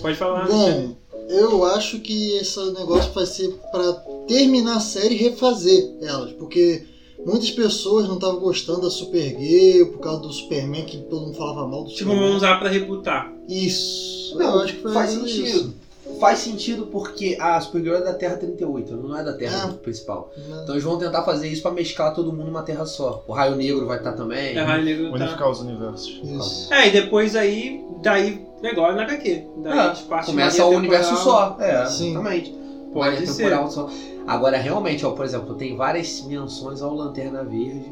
Pode 0.00 0.16
falar. 0.16 0.46
Bom, 0.46 0.96
eu 1.28 1.64
acho 1.64 2.00
que 2.00 2.36
esse 2.38 2.58
negócio 2.72 3.12
vai 3.12 3.26
ser 3.26 3.48
pra 3.70 3.92
terminar 4.26 4.76
a 4.76 4.80
série 4.80 5.14
e 5.14 5.18
refazer 5.18 5.96
elas, 6.00 6.32
porque 6.32 6.84
muitas 7.24 7.50
pessoas 7.50 8.06
não 8.08 8.14
estavam 8.14 8.40
gostando 8.40 8.82
da 8.82 8.90
Supergirl 8.90 9.86
por 9.92 9.98
causa 10.00 10.20
do 10.22 10.32
Superman 10.32 10.84
que 10.84 10.98
todo 10.98 11.26
mundo 11.26 11.36
falava 11.36 11.66
mal 11.66 11.82
do 11.84 11.88
Tipo, 11.90 11.98
Superman. 11.98 12.20
vamos 12.22 12.36
usar 12.36 12.58
pra 12.58 12.68
rebutar. 12.68 13.32
Isso. 13.48 14.36
Não, 14.38 14.54
eu 14.56 14.60
acho 14.62 14.74
que 14.74 14.82
foi 14.82 14.92
faz 14.92 15.12
isso. 15.12 15.26
sentido. 15.28 15.74
Faz 16.18 16.38
sentido 16.38 16.86
porque 16.86 17.36
a 17.38 17.60
Supergirl 17.60 17.96
é 17.96 18.00
da 18.00 18.14
Terra 18.14 18.36
38, 18.36 18.92
ela 18.94 19.02
não 19.02 19.16
é 19.16 19.22
da 19.22 19.34
Terra 19.34 19.68
Ah. 19.70 19.74
principal. 19.74 20.32
Né? 20.36 20.60
Então 20.62 20.74
eles 20.74 20.82
vão 20.82 20.96
tentar 20.98 21.22
fazer 21.22 21.48
isso 21.48 21.60
pra 21.62 21.70
mesclar 21.70 22.14
todo 22.14 22.32
mundo 22.32 22.46
numa 22.46 22.62
terra 22.62 22.86
só. 22.86 23.22
O 23.28 23.32
Raio 23.32 23.54
Negro 23.56 23.86
vai 23.86 23.98
estar 23.98 24.12
também. 24.12 24.56
É, 24.56 24.62
Raio 24.62 24.84
Negro 24.84 25.10
tá. 25.10 25.16
Unificar 25.16 25.50
os 25.50 25.60
universos. 25.60 26.20
Isso. 26.24 26.72
É, 26.72 26.88
e 26.88 26.90
depois 26.90 27.36
aí, 27.36 27.84
daí, 28.02 28.42
negócio 28.62 28.96
na 28.96 29.02
HQ. 29.02 29.44
Daí 29.62 29.72
É, 29.78 29.80
a 29.80 29.94
gente 29.94 30.06
parte 30.06 30.26
Começa 30.26 30.64
o 30.64 30.70
universo 30.70 31.14
só. 31.16 31.56
É, 31.60 31.84
Sim. 31.86 32.10
exatamente. 32.12 32.54
Pode 32.92 33.26
ser. 33.26 33.36
temporal 33.42 33.70
só. 33.70 33.88
Agora, 34.28 34.58
realmente, 34.58 35.04
ó, 35.06 35.12
por 35.12 35.24
exemplo, 35.24 35.54
tem 35.54 35.74
várias 35.76 36.20
menções 36.22 36.82
ao 36.82 36.94
Lanterna 36.94 37.42
Verde, 37.44 37.86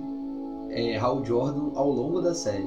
é, 0.70 0.96
Hal 0.98 1.24
Jordan 1.24 1.70
ao 1.74 1.90
longo 1.90 2.20
da 2.20 2.34
série. 2.34 2.66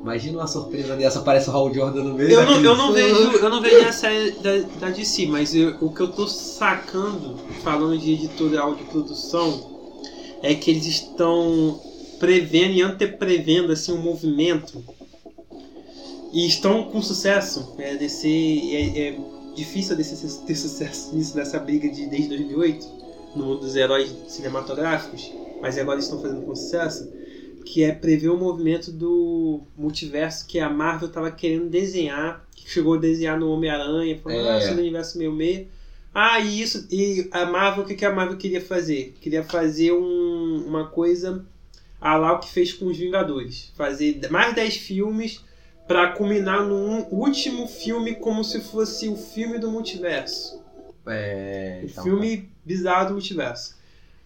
Imagina 0.00 0.38
uma 0.38 0.46
surpresa 0.46 0.96
dessa, 0.96 1.18
aparece 1.18 1.48
o 1.48 1.52
Hal 1.52 1.72
Jordan 1.72 2.02
no 2.02 2.14
meio 2.14 2.30
Eu 2.30 2.44
não, 2.46 2.60
eu 2.62 2.76
não 2.76 2.92
vejo, 2.92 3.30
eu 3.38 3.50
não 3.50 3.60
vejo 3.62 3.86
a 3.88 3.92
série 3.92 4.32
da, 4.32 4.58
da 4.80 4.90
DC, 4.90 5.26
mas 5.26 5.54
eu- 5.54 5.76
o 5.80 5.90
que 5.92 6.00
eu 6.00 6.08
tô 6.12 6.26
sacando, 6.26 7.36
falando 7.62 7.96
de 7.98 8.12
editorial 8.12 8.74
de 8.74 8.84
produção, 8.84 9.72
é 10.42 10.54
que 10.54 10.70
eles 10.70 10.86
estão 10.86 11.80
prevendo 12.18 12.72
e 12.74 12.82
anteprevendo 12.82 13.72
assim 13.72 13.92
um 13.92 14.00
movimento 14.02 14.82
e 16.32 16.46
estão 16.46 16.84
com 16.84 17.00
sucesso. 17.02 17.74
É, 17.78 17.94
DC 17.96 18.28
é, 18.72 18.98
é 19.08 19.16
difícil 19.54 19.96
ter 19.96 20.54
sucesso 20.56 21.14
nisso 21.14 21.36
nessa 21.36 21.58
briga 21.58 21.88
de 21.88 22.06
desde 22.06 22.28
2008 22.28 22.86
no 23.36 23.44
mundo 23.46 23.60
dos 23.60 23.74
heróis 23.76 24.14
cinematográficos, 24.28 25.30
mas 25.60 25.76
agora 25.78 25.98
estão 25.98 26.20
fazendo 26.20 26.42
com 26.42 26.54
sucesso 26.54 27.12
que 27.64 27.82
é 27.82 27.92
prever 27.92 28.28
o 28.28 28.36
movimento 28.36 28.92
do 28.92 29.62
multiverso 29.76 30.46
que 30.46 30.60
a 30.60 30.68
Marvel 30.68 31.08
estava 31.08 31.30
querendo 31.30 31.68
desenhar, 31.70 32.46
que 32.54 32.70
chegou 32.70 32.94
a 32.94 32.98
desenhar 32.98 33.40
no 33.40 33.50
Homem-Aranha, 33.50 34.18
falou, 34.22 34.38
É. 34.38 34.50
ah, 34.52 34.58
esse 34.58 34.70
universo 34.72 35.16
meio 35.18 35.32
meio. 35.32 35.66
Ah, 36.12 36.38
e 36.40 36.60
isso, 36.60 36.86
e 36.90 37.26
a 37.32 37.46
Marvel, 37.46 37.82
o 37.84 37.86
que, 37.86 37.94
que 37.94 38.04
a 38.04 38.12
Marvel 38.14 38.36
queria 38.36 38.60
fazer? 38.60 39.14
Queria 39.20 39.42
fazer 39.42 39.92
um- 39.92 40.64
uma 40.66 40.86
coisa 40.88 41.44
a 42.00 42.16
lá 42.16 42.34
o 42.34 42.38
que 42.38 42.50
fez 42.50 42.72
com 42.72 42.84
os 42.86 42.98
Vingadores. 42.98 43.72
Fazer 43.76 44.20
mais 44.30 44.54
10 44.54 44.76
filmes 44.76 45.40
para 45.86 46.12
culminar 46.12 46.64
num 46.64 47.06
último 47.10 47.66
filme 47.66 48.14
como 48.14 48.42
se 48.42 48.60
fosse 48.60 49.08
o 49.08 49.16
filme 49.16 49.58
do 49.58 49.70
multiverso. 49.70 50.62
É, 51.06 51.80
O 51.82 51.86
então, 51.86 52.04
filme 52.04 52.48
bizarro 52.64 53.08
do 53.08 53.14
multiverso. 53.14 53.76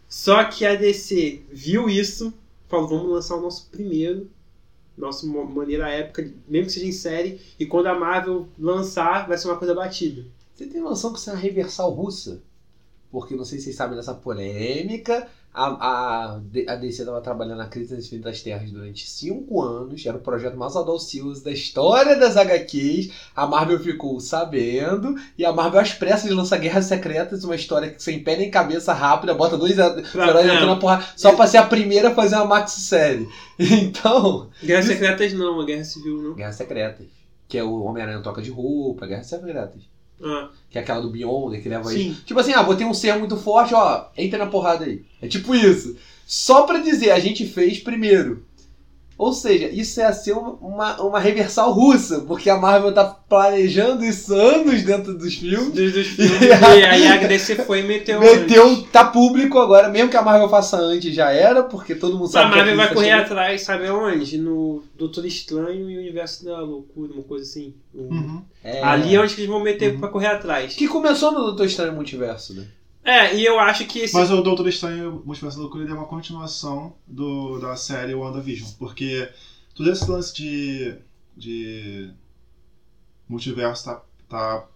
Só 0.08 0.44
que 0.44 0.64
a 0.64 0.74
DC 0.74 1.42
viu 1.50 1.88
isso, 1.88 2.32
falou, 2.68 2.88
vamos 2.88 3.10
lançar 3.10 3.36
o 3.36 3.40
nosso 3.40 3.68
primeiro, 3.70 4.30
nossa 4.96 5.26
maneira 5.26 5.88
épica, 5.88 6.32
mesmo 6.48 6.66
que 6.66 6.72
seja 6.72 6.86
em 6.86 6.92
série, 6.92 7.40
e 7.58 7.66
quando 7.66 7.86
a 7.86 7.98
Marvel 7.98 8.48
lançar, 8.58 9.28
vai 9.28 9.36
ser 9.36 9.48
uma 9.48 9.56
coisa 9.56 9.74
batida. 9.74 10.24
Você 10.54 10.66
tem 10.66 10.80
noção 10.80 11.12
que 11.12 11.18
isso 11.18 11.30
é 11.30 11.32
uma 11.32 11.38
reversal 11.38 11.90
russa? 11.92 12.42
Porque 13.10 13.36
não 13.36 13.44
sei 13.44 13.58
se 13.58 13.64
vocês 13.64 13.76
sabem 13.76 13.96
dessa 13.96 14.14
polêmica. 14.14 15.28
A, 15.58 15.66
a, 15.66 16.34
a 16.68 16.76
DC 16.76 17.02
estava 17.02 17.20
trabalhando 17.20 17.58
na 17.58 17.66
crise 17.66 17.96
das 17.96 18.06
Infinitas 18.06 18.40
Terras 18.42 18.70
durante 18.70 19.08
cinco 19.08 19.60
anos. 19.60 20.06
Era 20.06 20.16
o 20.16 20.20
projeto 20.20 20.56
mais 20.56 20.76
audacioso 20.76 21.42
da 21.42 21.50
história 21.50 22.14
das 22.14 22.36
HQs. 22.36 23.10
A 23.34 23.44
Marvel 23.44 23.80
ficou 23.80 24.20
sabendo. 24.20 25.16
E 25.36 25.44
a 25.44 25.52
Marvel, 25.52 25.80
às 25.80 25.92
pressas, 25.92 26.30
lança 26.30 26.56
Guerras 26.56 26.84
Secretas, 26.84 27.42
uma 27.42 27.56
história 27.56 27.90
que 27.90 28.00
sem 28.00 28.22
pé 28.22 28.36
nem 28.36 28.52
cabeça 28.52 28.92
rápida, 28.92 29.34
bota 29.34 29.58
dois 29.58 29.76
heróis 29.76 30.14
na 30.14 30.76
porrada, 30.76 31.04
só 31.16 31.34
pra 31.34 31.48
ser 31.48 31.56
a 31.56 31.66
primeira 31.66 32.10
a 32.10 32.14
fazer 32.14 32.36
uma 32.36 32.44
maxi-série. 32.44 33.28
Então. 33.58 34.48
Guerras 34.62 34.84
Secretas 34.84 35.32
não, 35.32 35.60
a 35.60 35.64
Guerra 35.64 35.82
Civil 35.82 36.22
não. 36.22 36.34
Guerras 36.34 36.54
Secretas. 36.54 37.08
Que 37.48 37.58
é 37.58 37.64
o 37.64 37.82
Homem-Aranha 37.82 38.22
troca 38.22 38.40
de 38.40 38.50
roupa, 38.50 39.08
Guerras 39.08 39.26
Secretas. 39.26 39.82
Ah, 40.22 40.48
Que 40.70 40.78
é 40.78 40.80
aquela 40.80 41.00
do 41.00 41.10
Beyond, 41.10 41.60
que 41.60 41.68
leva 41.68 41.88
sim. 41.90 42.16
Tipo 42.24 42.40
assim, 42.40 42.52
ah, 42.52 42.62
botei 42.62 42.86
um 42.86 42.92
ser 42.94 43.16
muito 43.18 43.36
forte, 43.36 43.74
ó, 43.74 44.06
entra 44.16 44.38
na 44.38 44.46
porrada 44.46 44.84
aí. 44.84 45.02
É 45.22 45.28
tipo 45.28 45.54
isso. 45.54 45.96
Só 46.26 46.62
pra 46.62 46.78
dizer, 46.80 47.10
a 47.10 47.18
gente 47.18 47.46
fez 47.46 47.78
primeiro. 47.78 48.44
Ou 49.18 49.32
seja, 49.32 49.68
isso 49.68 49.98
ia 49.98 50.12
ser 50.12 50.32
uma, 50.32 51.02
uma, 51.02 51.18
reversal 51.18 51.72
russa, 51.72 52.20
porque 52.20 52.48
a 52.48 52.56
Marvel 52.56 52.94
tá 52.94 53.04
planejando 53.04 54.04
isso 54.04 54.32
anos 54.32 54.84
dentro 54.84 55.12
dos 55.12 55.34
filmes. 55.34 55.72
Dos, 55.72 55.92
dos 55.92 56.06
filmes, 56.06 56.40
e 56.40 56.84
aí 56.84 57.06
a 57.08 57.26
DC 57.26 57.56
foi 57.56 57.80
e 57.80 57.82
meteu. 57.82 58.20
Meteu, 58.22 58.80
tá 58.92 59.04
público 59.06 59.58
agora, 59.58 59.88
mesmo 59.88 60.08
que 60.08 60.16
a 60.16 60.22
Marvel 60.22 60.48
faça 60.48 60.76
antes, 60.76 61.12
já 61.12 61.32
era, 61.32 61.64
porque 61.64 61.96
todo 61.96 62.16
mundo 62.16 62.26
A 62.26 62.28
sabe 62.28 62.52
que 62.52 62.56
Marvel 62.58 62.74
a 62.74 62.76
vai 62.76 62.94
correr 62.94 63.10
atrás, 63.10 63.62
sabe 63.62 63.88
aonde? 63.88 64.38
No 64.38 64.84
Doutor 64.96 65.26
Estranho 65.26 65.90
e 65.90 65.96
o 65.96 66.00
Universo 66.00 66.44
da 66.44 66.60
Loucura, 66.60 67.12
uma 67.12 67.24
coisa 67.24 67.42
assim. 67.42 67.74
Uhum. 67.92 68.40
É. 68.62 68.80
Ali 68.84 69.16
é 69.16 69.20
onde 69.20 69.34
que 69.34 69.40
eles 69.40 69.50
vão 69.50 69.58
meter 69.60 69.94
Uhum. 69.94 69.98
pra 69.98 70.08
correr 70.10 70.28
atrás. 70.28 70.74
Que 70.74 70.86
começou 70.86 71.32
no 71.32 71.40
Doutor 71.40 71.66
Estranho 71.66 71.92
Multiverso, 71.92 72.54
né? 72.54 72.66
É, 73.08 73.34
e 73.34 73.42
eu 73.42 73.58
acho 73.58 73.86
que 73.86 74.00
esse. 74.00 74.12
Mas 74.12 74.30
o 74.30 74.42
Doutor 74.42 74.68
Estranho 74.68 75.22
Multiverso 75.24 75.56
da 75.56 75.62
Loucura 75.62 75.82
ele 75.82 75.92
é 75.92 75.94
uma 75.94 76.04
continuação 76.04 76.94
do, 77.06 77.58
da 77.58 77.74
série 77.74 78.14
WandaVision. 78.14 78.70
Porque 78.78 79.26
todo 79.74 79.90
esse 79.90 80.08
lance 80.10 80.34
de, 80.34 80.94
de 81.34 82.10
multiverso 83.26 83.86
tá, 83.86 84.02
tá 84.28 84.68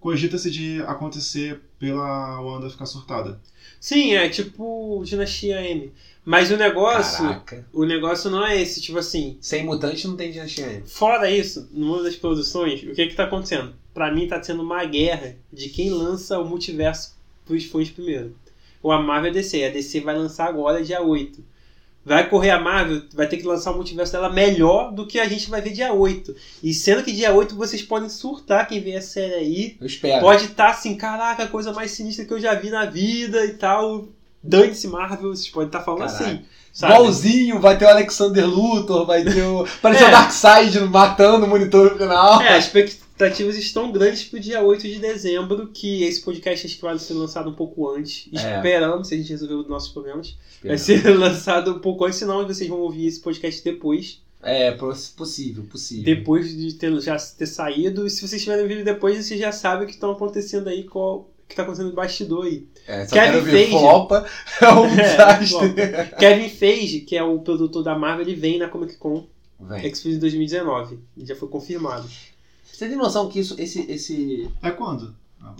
cogita-se 0.00 0.50
de 0.50 0.82
acontecer 0.82 1.60
pela 1.78 2.40
Wanda 2.40 2.70
ficar 2.70 2.86
surtada. 2.86 3.38
Sim, 3.78 4.14
é 4.14 4.28
tipo 4.28 5.02
Dinastia 5.04 5.60
M. 5.60 5.92
Mas 6.24 6.50
o 6.50 6.56
negócio. 6.56 7.24
Caraca. 7.24 7.66
O 7.72 7.84
negócio 7.84 8.30
não 8.30 8.44
é 8.46 8.60
esse, 8.60 8.80
tipo 8.80 8.98
assim. 8.98 9.36
Sem 9.40 9.64
mutante 9.64 10.06
não 10.08 10.16
tem 10.16 10.32
Dinastia 10.32 10.72
M. 10.72 10.86
Fora 10.86 11.30
isso, 11.30 11.68
no 11.70 11.86
mundo 11.86 12.04
das 12.04 12.16
produções, 12.16 12.82
o 12.82 12.94
que 12.94 13.08
que 13.08 13.14
tá 13.14 13.24
acontecendo? 13.24 13.74
Pra 13.98 14.12
mim 14.12 14.28
tá 14.28 14.40
sendo 14.40 14.62
uma 14.62 14.84
guerra 14.84 15.34
de 15.52 15.70
quem 15.70 15.90
lança 15.90 16.38
o 16.38 16.44
multiverso 16.48 17.16
pros 17.44 17.64
fãs 17.64 17.90
primeiro. 17.90 18.32
Ou 18.80 18.92
a 18.92 19.02
Marvel 19.02 19.26
e 19.26 19.30
a 19.30 19.32
DC. 19.32 19.64
A 19.64 19.70
DC 19.70 19.98
vai 20.02 20.16
lançar 20.16 20.46
agora 20.46 20.84
dia 20.84 21.02
8. 21.02 21.44
Vai 22.06 22.30
correr 22.30 22.50
a 22.50 22.60
Marvel, 22.60 23.02
vai 23.12 23.26
ter 23.26 23.38
que 23.38 23.42
lançar 23.42 23.72
o 23.72 23.74
multiverso 23.74 24.12
dela 24.12 24.30
melhor 24.30 24.92
do 24.92 25.04
que 25.04 25.18
a 25.18 25.28
gente 25.28 25.50
vai 25.50 25.60
ver 25.60 25.72
dia 25.72 25.92
8. 25.92 26.32
E 26.62 26.72
sendo 26.72 27.02
que 27.02 27.10
dia 27.10 27.34
8 27.34 27.56
vocês 27.56 27.82
podem 27.82 28.08
surtar 28.08 28.68
quem 28.68 28.80
vê 28.80 28.94
a 28.94 29.02
série 29.02 29.34
aí. 29.34 29.76
Eu 29.80 29.86
espero. 29.88 30.20
Pode 30.20 30.44
estar 30.44 30.70
assim, 30.70 30.94
caraca, 30.94 31.42
a 31.42 31.48
coisa 31.48 31.72
mais 31.72 31.90
sinistra 31.90 32.24
que 32.24 32.32
eu 32.32 32.40
já 32.40 32.54
vi 32.54 32.70
na 32.70 32.84
vida 32.84 33.44
e 33.46 33.54
tal. 33.54 34.06
Dane-se 34.40 34.86
Marvel, 34.86 35.34
vocês 35.34 35.50
podem 35.50 35.66
estar 35.70 35.80
falando 35.80 36.06
Caraca. 36.06 36.24
assim. 36.24 36.44
Sabe? 36.72 36.92
Igualzinho, 36.94 37.60
vai 37.60 37.76
ter 37.76 37.86
o 37.86 37.88
Alexander 37.88 38.46
Luthor, 38.48 39.04
vai 39.04 39.24
ter 39.24 39.42
o. 39.42 39.66
Pareceu 39.82 40.06
É. 40.06 40.08
o 40.10 40.12
Darkseid 40.12 40.78
matando 40.82 41.46
o 41.46 41.48
monitor 41.48 41.90
no 41.90 41.98
final. 41.98 42.40
É, 42.40 42.56
as 42.56 42.68
expectativas 43.18 43.56
estão 43.56 43.90
grandes 43.90 44.22
pro 44.24 44.38
dia 44.38 44.62
8 44.62 44.82
de 44.86 44.98
dezembro, 45.00 45.68
que 45.68 46.04
esse 46.04 46.22
podcast 46.22 46.66
acho 46.66 46.76
que 46.76 46.82
vai 46.82 46.96
ser 46.98 47.14
lançado 47.14 47.50
um 47.50 47.54
pouco 47.54 47.88
antes. 47.90 48.28
É. 48.32 48.56
Esperamos, 48.56 49.08
se 49.08 49.14
a 49.14 49.16
gente 49.18 49.30
resolver 49.30 49.54
os 49.54 49.68
nossos 49.68 49.92
problemas. 49.92 50.36
Espero. 50.54 50.68
Vai 50.68 50.78
ser 50.78 51.08
lançado 51.18 51.72
um 51.72 51.78
pouco 51.80 52.04
antes, 52.04 52.18
senão 52.18 52.46
vocês 52.46 52.68
vão 52.70 52.78
ouvir 52.80 53.06
esse 53.08 53.20
podcast 53.20 53.62
depois. 53.64 54.22
É, 54.40 54.70
poss- 54.72 55.08
possível, 55.08 55.64
possível. 55.64 56.04
Depois 56.04 56.56
de 56.56 56.74
ter, 56.74 56.96
já 57.00 57.16
ter 57.16 57.46
saído. 57.46 58.06
E 58.06 58.10
se 58.10 58.26
vocês 58.26 58.40
tiverem 58.40 58.62
ouvido 58.62 58.84
depois, 58.84 59.24
vocês 59.26 59.40
já 59.40 59.50
sabem 59.50 59.82
o 59.84 59.86
que 59.88 59.94
estão 59.94 60.12
acontecendo 60.12 60.68
aí, 60.68 60.84
qual, 60.84 61.16
o 61.22 61.26
que 61.48 61.54
está 61.54 61.64
acontecendo 61.64 61.88
no 61.90 61.96
bastidor 61.96 62.46
aí. 62.46 62.68
É, 62.86 63.04
só 63.04 63.16
Kevin 63.16 63.50
Feige. 63.50 63.70
flopa, 63.72 64.24
é 64.62 64.68
um 64.72 64.86
É, 64.94 65.38
desastre. 65.38 66.16
Kevin 66.20 66.48
Feige, 66.48 67.00
que 67.00 67.16
é 67.16 67.22
o 67.24 67.40
produtor 67.40 67.82
da 67.82 67.98
Marvel, 67.98 68.24
ele 68.28 68.36
vem 68.36 68.58
na 68.58 68.68
Comic 68.68 68.96
Con 68.96 69.26
Vem. 69.60 69.84
X-Men 69.86 70.18
2019. 70.20 71.00
Ele 71.16 71.26
já 71.26 71.34
foi 71.34 71.48
confirmado. 71.48 72.08
Você 72.78 72.88
tem 72.88 72.96
noção 72.96 73.28
que 73.28 73.40
isso, 73.40 73.56
esse, 73.58 73.80
esse. 73.90 74.48
É 74.62 74.70
quando? 74.70 75.12
Ah, 75.42 75.52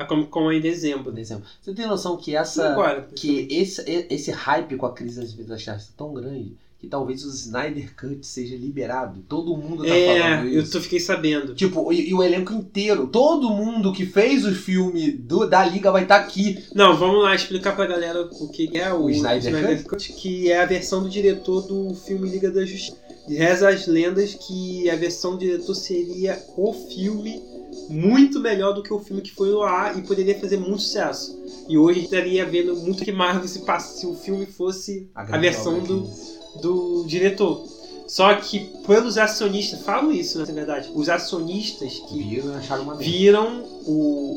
A 0.00 0.04
Comic 0.04 0.28
Con 0.28 0.50
é 0.50 0.56
em 0.56 0.60
dezembro. 0.60 1.16
Exemplo, 1.16 1.44
você 1.62 1.72
tem 1.72 1.86
noção 1.86 2.16
que 2.16 2.34
essa. 2.34 2.70
Agora. 2.72 3.08
que 3.14 3.46
esse, 3.48 3.80
esse 4.10 4.32
hype 4.32 4.76
com 4.76 4.84
a 4.86 4.92
crise 4.92 5.20
das 5.20 5.32
vidas 5.32 5.62
chaves 5.62 5.84
é 5.90 5.92
tão 5.96 6.12
grande 6.12 6.56
que 6.80 6.88
talvez 6.88 7.24
o 7.24 7.28
Snyder 7.30 7.94
Cut 7.94 8.26
seja 8.26 8.56
liberado. 8.56 9.24
Todo 9.28 9.56
mundo 9.56 9.84
tá 9.84 9.88
É, 9.96 10.18
falando 10.20 10.48
eu 10.48 10.62
isso. 10.62 10.72
tô, 10.72 10.80
fiquei 10.80 10.98
sabendo. 10.98 11.54
Tipo, 11.54 11.92
e, 11.92 12.10
e 12.10 12.12
o 12.12 12.22
elenco 12.22 12.52
inteiro, 12.52 13.06
todo 13.06 13.48
mundo 13.50 13.92
que 13.92 14.04
fez 14.04 14.44
o 14.44 14.52
filme 14.52 15.12
do, 15.12 15.46
da 15.48 15.64
Liga 15.64 15.92
vai 15.92 16.02
estar 16.02 16.16
aqui. 16.16 16.62
Não, 16.74 16.96
vamos 16.96 17.22
lá 17.22 17.34
explicar 17.36 17.74
pra 17.76 17.86
galera 17.86 18.28
o 18.32 18.48
que 18.48 18.76
é 18.76 18.92
o, 18.92 19.04
O 19.04 19.10
Snyder 19.10 19.84
Cut, 19.84 20.12
que 20.12 20.50
é 20.50 20.60
a 20.60 20.66
versão 20.66 21.02
do 21.04 21.08
diretor 21.08 21.62
do 21.66 21.94
filme 21.94 22.28
Liga 22.28 22.50
da 22.50 22.64
Justiça. 22.66 22.98
Reza 23.28 23.68
as 23.70 23.86
lendas 23.86 24.34
que 24.34 24.88
a 24.90 24.96
versão 24.96 25.32
do 25.32 25.38
diretor 25.38 25.74
seria 25.74 26.42
o 26.56 26.72
filme 26.72 27.42
muito 27.88 28.38
melhor 28.40 28.72
do 28.72 28.82
que 28.82 28.92
o 28.92 28.98
filme 29.00 29.22
que 29.22 29.32
foi 29.32 29.50
no 29.50 29.62
ar 29.62 29.98
e 29.98 30.02
poderia 30.02 30.38
fazer 30.38 30.56
muito 30.58 30.82
sucesso. 30.82 31.38
E 31.68 31.76
hoje 31.78 32.00
estaria 32.04 32.44
vendo 32.44 32.76
muito 32.76 33.04
que 33.04 33.12
Marvel 33.12 33.48
se 33.48 33.60
passa 33.60 33.98
se 33.98 34.06
o 34.06 34.14
filme 34.14 34.46
fosse 34.46 35.08
a, 35.14 35.24
grande 35.24 35.40
versão 35.48 35.80
do, 35.80 36.60
do 36.60 37.04
diretor. 37.06 37.64
Só 38.06 38.34
que 38.34 38.70
pelos 38.86 39.16
acionistas, 39.16 39.80
falam 39.80 40.12
isso, 40.12 40.38
né, 40.38 40.44
na 40.46 40.52
verdade, 40.52 40.90
os 40.94 41.08
acionistas 41.08 41.94
que 42.08 42.22
Viram 42.22 42.60
viram 42.98 43.62
o, 43.86 43.92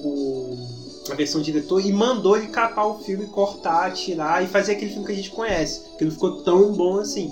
o- 0.07 1.11
a 1.11 1.15
versão 1.15 1.41
do 1.41 1.45
diretor 1.45 1.85
e 1.85 1.91
mandou 1.91 2.37
ele 2.37 2.47
capar 2.47 2.87
o 2.87 2.99
filme, 2.99 3.25
cortar, 3.27 3.93
tirar 3.93 4.43
e 4.43 4.47
fazer 4.47 4.73
aquele 4.73 4.91
filme 4.91 5.05
que 5.05 5.11
a 5.11 5.15
gente 5.15 5.29
conhece, 5.31 5.81
que 5.97 6.05
não 6.05 6.11
ficou 6.11 6.41
tão 6.43 6.71
bom 6.73 6.97
assim. 6.99 7.31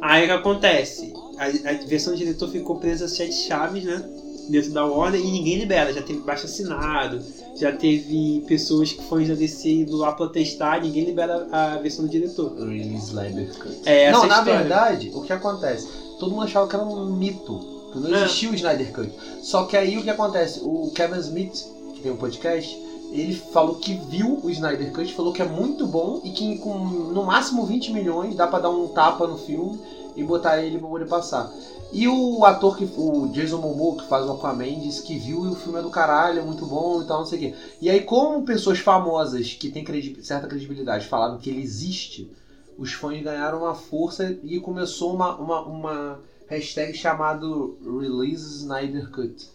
Aí 0.00 0.24
o 0.24 0.26
que 0.26 0.32
acontece? 0.32 1.12
A, 1.38 1.44
a 1.46 1.72
versão 1.86 2.12
do 2.12 2.18
diretor 2.18 2.48
ficou 2.48 2.76
presa 2.76 3.04
a 3.06 3.08
sete 3.08 3.34
chaves, 3.34 3.84
né? 3.84 4.02
Dentro 4.48 4.70
da 4.70 4.84
Warner 4.86 5.20
e 5.20 5.24
ninguém 5.30 5.58
libera. 5.58 5.92
Já 5.92 6.02
teve 6.02 6.20
baixo 6.20 6.46
assinado, 6.46 7.20
já 7.56 7.72
teve 7.72 8.44
pessoas 8.46 8.92
que 8.92 9.02
fãs 9.08 9.26
da 9.28 9.34
DC 9.34 9.68
indo 9.68 9.96
lá 9.96 10.12
protestar, 10.12 10.80
ninguém 10.80 11.04
libera 11.04 11.48
a 11.50 11.76
versão 11.78 12.04
do 12.04 12.10
diretor. 12.10 12.54
Release 12.56 13.12
Cut. 13.58 13.80
É, 13.84 14.04
essa 14.04 14.18
não, 14.18 14.24
é 14.24 14.28
na 14.28 14.38
história. 14.38 14.58
verdade, 14.60 15.10
o 15.14 15.22
que 15.22 15.32
acontece? 15.32 15.88
Todo 16.20 16.30
mundo 16.30 16.44
achava 16.44 16.68
que 16.68 16.76
era 16.76 16.84
um 16.84 17.06
mito. 17.16 17.58
Que 17.92 17.98
não 17.98 18.14
É. 18.14 18.24
existia 18.24 18.50
o 18.50 18.54
Snyder 18.54 18.92
Cut. 18.92 19.10
Só 19.42 19.64
que 19.64 19.76
aí 19.76 19.98
o 19.98 20.02
que 20.02 20.10
acontece? 20.10 20.60
O 20.62 20.92
Kevin 20.94 21.18
Smith, 21.18 21.64
que 21.94 22.00
tem 22.02 22.12
um 22.12 22.16
podcast, 22.16 22.78
ele 23.20 23.34
falou 23.34 23.76
que 23.76 23.94
viu 23.94 24.40
o 24.42 24.50
Snyder 24.50 24.92
Cut, 24.92 25.12
falou 25.14 25.32
que 25.32 25.42
é 25.42 25.44
muito 25.44 25.86
bom 25.86 26.20
e 26.24 26.30
que 26.30 26.58
com 26.58 26.76
no 26.78 27.24
máximo 27.24 27.64
20 27.64 27.92
milhões 27.92 28.34
dá 28.34 28.46
pra 28.46 28.58
dar 28.58 28.70
um 28.70 28.88
tapa 28.88 29.26
no 29.26 29.36
filme 29.38 29.78
e 30.14 30.22
botar 30.24 30.60
ele 30.60 30.78
pra 30.78 30.88
poder 30.88 31.06
passar. 31.06 31.52
E 31.92 32.08
o 32.08 32.44
ator 32.44 32.76
que. 32.76 32.84
O 32.96 33.28
Jason 33.28 33.58
Momoa, 33.58 33.96
que 33.96 34.08
faz 34.08 34.26
o 34.26 34.32
Aquaman, 34.32 34.80
disse 34.80 35.02
que 35.02 35.16
viu 35.16 35.44
e 35.44 35.48
o 35.48 35.54
filme 35.54 35.78
é 35.78 35.82
do 35.82 35.90
caralho, 35.90 36.40
é 36.40 36.42
muito 36.42 36.66
bom 36.66 37.00
e 37.00 37.06
tal, 37.06 37.18
não 37.20 37.26
sei 37.26 37.38
o 37.38 37.40
quê. 37.42 37.54
E 37.80 37.88
aí, 37.88 38.00
como 38.00 38.42
pessoas 38.44 38.78
famosas 38.78 39.52
que 39.52 39.68
têm 39.70 39.84
credi- 39.84 40.18
certa 40.22 40.48
credibilidade 40.48 41.06
falaram 41.06 41.38
que 41.38 41.48
ele 41.48 41.62
existe, 41.62 42.28
os 42.76 42.92
fãs 42.92 43.22
ganharam 43.22 43.60
uma 43.60 43.74
força 43.74 44.36
e 44.42 44.58
começou 44.58 45.14
uma, 45.14 45.36
uma, 45.36 45.60
uma 45.62 46.20
hashtag 46.48 46.92
chamado 46.94 47.76
Release 47.84 48.58
Snyder 48.58 49.08
Cut. 49.10 49.48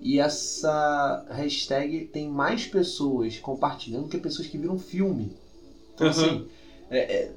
E 0.00 0.18
essa 0.18 1.24
hashtag 1.30 2.06
tem 2.12 2.28
mais 2.28 2.66
pessoas 2.66 3.38
compartilhando 3.38 4.08
que 4.08 4.18
pessoas 4.18 4.46
que 4.48 4.58
viram 4.58 4.78
filme. 4.78 5.34
Então, 5.94 6.06
Uhum. 6.06 6.12
assim, 6.12 6.46
é, 6.90 6.98
é, 6.98 7.32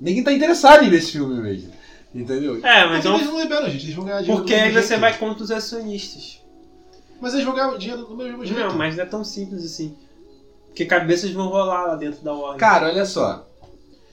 ninguém 0.00 0.22
tá 0.22 0.32
interessado 0.32 0.84
em 0.84 0.90
ver 0.90 0.98
esse 0.98 1.12
filme 1.12 1.40
mesmo. 1.40 1.72
Entendeu? 2.14 2.56
É, 2.64 2.84
Mas 2.86 2.90
mas 2.90 3.04
não. 3.04 3.16
eles 3.16 3.26
não 3.26 3.40
liberam, 3.40 3.68
gente. 3.68 3.84
Eles 3.84 3.94
vão 3.94 4.04
ganhar 4.04 4.20
dinheiro 4.20 4.40
Porque 4.40 4.54
aí 4.54 4.72
você 4.72 4.88
jeito. 4.88 5.00
vai 5.00 5.18
contra 5.18 5.42
os 5.44 5.50
acionistas. 5.50 6.40
Mas 7.20 7.34
eles 7.34 7.44
vão 7.44 7.54
ganhar 7.54 7.76
dinheiro 7.76 8.04
do 8.04 8.16
mesmo 8.16 8.44
jeito. 8.44 8.58
Não, 8.60 8.74
mas 8.76 8.96
não 8.96 9.02
é 9.02 9.06
tão 9.06 9.24
simples 9.24 9.64
assim. 9.64 9.96
Porque 10.68 10.84
cabeças 10.86 11.30
vão 11.30 11.48
rolar 11.48 11.86
lá 11.86 11.96
dentro 11.96 12.22
da 12.22 12.32
Warner. 12.32 12.58
Cara, 12.60 12.88
olha 12.88 13.04
só. 13.04 13.46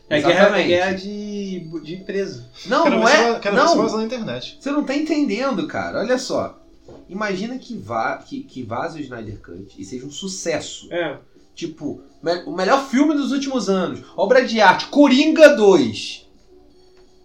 é 0.10 0.22
guerra, 0.22 0.60
é 0.60 0.64
guerra 0.68 0.94
de, 0.94 1.60
de 1.84 1.96
empresa. 1.96 2.46
Não, 2.66 2.84
Quero 2.84 2.96
não 3.00 3.08
é. 3.08 3.40
ver 3.40 3.42
se 3.44 3.52
não, 3.52 3.98
na 3.98 4.04
internet. 4.04 4.58
Você 4.60 4.72
não 4.72 4.84
tá 4.84 4.96
entendendo, 4.96 5.68
cara. 5.68 6.00
Olha 6.00 6.18
só. 6.18 6.63
Imagina 7.08 7.58
que, 7.58 7.78
vá, 7.78 8.18
que, 8.18 8.44
que 8.44 8.64
vaze 8.64 9.00
o 9.00 9.02
Snyder 9.02 9.42
Cut 9.42 9.76
e 9.78 9.86
seja 9.86 10.06
um 10.06 10.12
sucesso. 10.12 10.92
É. 10.92 11.18
Tipo, 11.56 12.02
o 12.46 12.52
melhor 12.52 12.88
filme 12.88 13.14
dos 13.14 13.32
últimos 13.32 13.70
anos. 13.70 14.04
Obra 14.16 14.46
de 14.46 14.60
arte. 14.60 14.88
Coringa 14.88 15.56
2. 15.56 16.28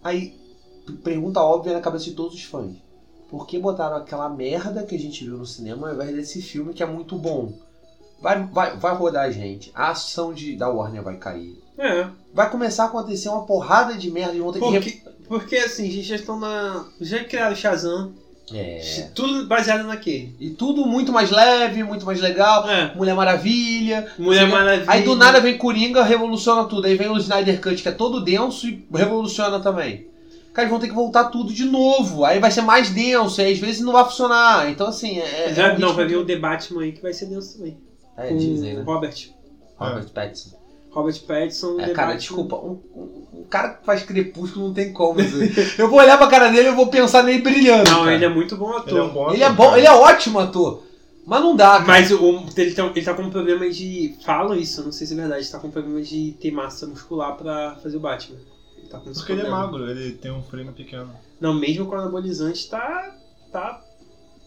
Aí, 0.03 0.35
pergunta 1.03 1.41
óbvia 1.41 1.73
na 1.73 1.81
cabeça 1.81 2.05
de 2.05 2.11
todos 2.11 2.35
os 2.35 2.43
fãs. 2.43 2.75
Por 3.29 3.45
que 3.45 3.59
botaram 3.59 3.97
aquela 3.97 4.29
merda 4.29 4.83
que 4.83 4.95
a 4.95 4.99
gente 4.99 5.23
viu 5.23 5.37
no 5.37 5.45
cinema 5.45 5.87
ao 5.87 5.93
invés 5.93 6.15
desse 6.15 6.41
filme 6.41 6.73
que 6.73 6.81
é 6.81 6.85
muito 6.85 7.15
bom? 7.17 7.53
Vai, 8.21 8.43
vai, 8.47 8.77
vai 8.77 8.95
rodar, 8.95 9.31
gente. 9.31 9.71
A 9.73 9.91
ação 9.91 10.33
de, 10.33 10.55
da 10.55 10.69
Warner 10.69 11.03
vai 11.03 11.17
cair. 11.17 11.57
É. 11.77 12.07
Vai 12.33 12.49
começar 12.49 12.83
a 12.83 12.87
acontecer 12.87 13.29
uma 13.29 13.45
porrada 13.45 13.95
de 13.95 14.11
merda 14.11 14.33
e 14.33 14.39
vão 14.39 14.51
ter 14.51 14.59
que... 14.59 14.65
Porque, 14.65 15.03
porque 15.27 15.55
assim, 15.57 15.87
a 15.87 15.91
gente 15.91 16.03
já 16.03 16.15
estão 16.15 16.39
na. 16.39 16.85
Já 16.99 17.23
criaram 17.23 17.55
Shazam. 17.55 18.13
É. 18.53 19.09
Tudo 19.13 19.45
baseado 19.47 19.85
naquele. 19.85 20.35
E 20.39 20.49
tudo 20.49 20.85
muito 20.85 21.11
mais 21.11 21.29
leve, 21.29 21.83
muito 21.83 22.05
mais 22.05 22.19
legal. 22.19 22.67
É. 22.69 22.93
Mulher 22.95 23.15
Maravilha. 23.15 24.07
Mulher 24.17 24.45
Sim. 24.45 24.51
Maravilha. 24.51 24.85
Aí 24.87 25.03
do 25.03 25.15
nada 25.15 25.39
vem 25.39 25.57
Coringa, 25.57 26.03
revoluciona 26.03 26.65
tudo. 26.65 26.87
Aí 26.87 26.95
vem 26.95 27.09
o 27.09 27.17
Snyder 27.17 27.61
Cut, 27.61 27.81
que 27.81 27.89
é 27.89 27.91
todo 27.91 28.21
denso 28.21 28.67
e 28.67 28.85
revoluciona 28.93 29.59
também. 29.59 30.07
Cara, 30.53 30.63
eles 30.63 30.71
vão 30.71 30.79
ter 30.79 30.87
que 30.87 30.95
voltar 30.95 31.25
tudo 31.25 31.53
de 31.53 31.65
novo. 31.65 32.25
Aí 32.25 32.39
vai 32.39 32.51
ser 32.51 32.61
mais 32.61 32.89
denso, 32.89 33.39
aí 33.39 33.53
às 33.53 33.59
vezes 33.59 33.81
não 33.81 33.93
vai 33.93 34.03
funcionar. 34.03 34.69
Então, 34.69 34.87
assim, 34.87 35.19
é. 35.19 35.53
Já, 35.53 35.67
é 35.67 35.75
um 35.75 35.79
não, 35.79 35.93
vai 35.93 36.05
vir 36.05 36.17
o 36.17 36.25
The 36.25 36.35
Batman 36.37 36.83
aí 36.83 36.91
que 36.91 37.01
vai 37.01 37.13
ser 37.13 37.27
denso 37.27 37.57
também. 37.57 37.77
É, 38.17 38.27
Com 38.27 38.37
Disney, 38.37 38.73
né? 38.73 38.83
Robert. 38.83 39.15
Robert 39.77 40.09
Pattinson. 40.09 40.58
Robert 40.91 41.19
Pattinson. 41.21 41.79
É, 41.79 41.89
cara, 41.89 42.15
desculpa. 42.15 42.55
Um, 42.55 42.79
um- 42.95 43.19
um 43.39 43.43
cara 43.49 43.69
que 43.69 43.85
faz 43.85 44.03
crepúsculo 44.03 44.67
não 44.67 44.73
tem 44.73 44.91
como. 44.93 45.19
eu 45.77 45.89
vou 45.89 45.99
olhar 45.99 46.17
pra 46.17 46.27
cara 46.27 46.49
dele 46.49 46.63
e 46.63 46.71
eu 46.71 46.75
vou 46.75 46.87
pensar 46.87 47.23
nele 47.23 47.41
brilhando. 47.41 47.89
Não, 47.89 47.99
cara. 47.99 48.13
ele 48.15 48.25
é 48.25 48.29
muito 48.29 48.55
bom 48.57 48.69
ator. 48.75 48.89
Ele 48.89 48.97
é 48.99 49.03
um 49.03 49.09
bom 49.09 49.31
Ele 49.33 49.43
é 49.43 49.51
bom, 49.51 49.75
ele 49.77 49.87
é 49.87 49.91
ótimo 49.91 50.39
ator. 50.39 50.83
Mas 51.25 51.41
não 51.41 51.55
dá, 51.55 51.73
cara. 51.73 51.83
Mas 51.85 52.11
o, 52.11 52.43
ele, 52.57 52.73
tá, 52.73 52.85
ele 52.87 53.05
tá 53.05 53.13
com 53.13 53.29
problema 53.29 53.69
de. 53.69 54.15
Falam 54.25 54.55
isso, 54.55 54.83
não 54.83 54.91
sei 54.91 55.05
se 55.05 55.13
é 55.13 55.15
verdade. 55.15 55.51
Tá 55.51 55.59
com 55.59 55.69
problema 55.69 56.01
de 56.01 56.35
ter 56.41 56.49
massa 56.51 56.87
muscular 56.87 57.35
pra 57.37 57.77
fazer 57.83 57.97
o 57.97 57.99
Batman. 57.99 58.37
Ele 58.77 58.87
tá 58.87 58.97
Porque 58.99 59.31
ele 59.31 59.41
é 59.41 59.43
problema. 59.45 59.67
magro, 59.67 59.89
ele 59.89 60.13
tem 60.13 60.31
um 60.31 60.41
frame 60.41 60.71
pequeno. 60.71 61.11
Não, 61.39 61.53
mesmo 61.53 61.85
com 61.85 61.95
anabolizante 61.95 62.67
tá. 62.67 63.15
tá 63.51 63.79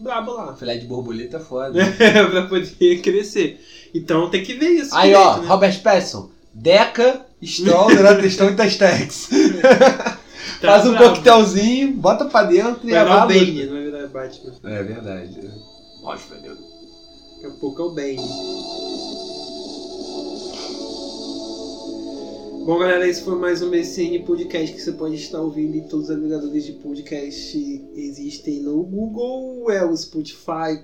brabo 0.02 0.32
lá. 0.32 0.54
Filé 0.56 0.76
de 0.76 0.86
borboleta 0.86 1.36
é 1.38 1.40
foda. 1.40 1.78
pra 2.30 2.46
poder 2.46 3.00
crescer. 3.00 3.60
Então 3.94 4.28
tem 4.30 4.42
que 4.42 4.54
ver 4.54 4.70
isso. 4.70 4.94
Aí, 4.94 5.10
direito, 5.10 5.26
ó, 5.28 5.36
né? 5.38 5.46
Robert 5.46 5.82
Pattinson. 5.82 6.30
Deca, 6.54 7.24
Stroll, 7.42 7.94
Duratestão 7.94 8.48
e 8.50 8.56
Testex. 8.56 9.28
Tá 10.60 10.68
Faz 10.68 10.86
um 10.86 10.92
brabo. 10.92 11.08
coquetelzinho, 11.08 11.92
bota 11.94 12.24
pra 12.26 12.44
dentro 12.44 12.88
e 12.88 12.92
Vai 12.92 13.02
virar 13.02 13.24
o. 13.24 13.28
Bane, 13.28 13.66
não 13.66 13.72
vai 13.72 13.82
virar 13.82 14.06
Batman. 14.06 14.52
É 14.62 14.82
verdade. 14.84 15.50
Nossa, 16.02 16.34
velho. 16.36 16.54
Daqui 16.54 17.46
a 17.46 17.50
pouco 17.58 17.82
é 17.82 17.84
o 17.84 17.90
Bane. 17.90 19.32
Bom, 22.64 22.79
galera, 22.79 23.09
esse 23.09 23.25
foi 23.25 23.37
mais 23.37 23.61
um 23.61 23.70
BCN 23.70 24.20
Podcast 24.20 24.72
que 24.72 24.81
você 24.81 24.92
pode 24.92 25.16
estar 25.16 25.40
ouvindo 25.40 25.77
em 25.77 25.88
todos 25.88 26.09
os 26.09 26.11
agregadores 26.12 26.64
de 26.64 26.75
podcast 26.75 27.59
existem 27.92 28.61
no 28.61 28.85
Google, 28.85 29.68
é 29.68 29.85
o 29.85 29.96
Spotify, 29.96 30.81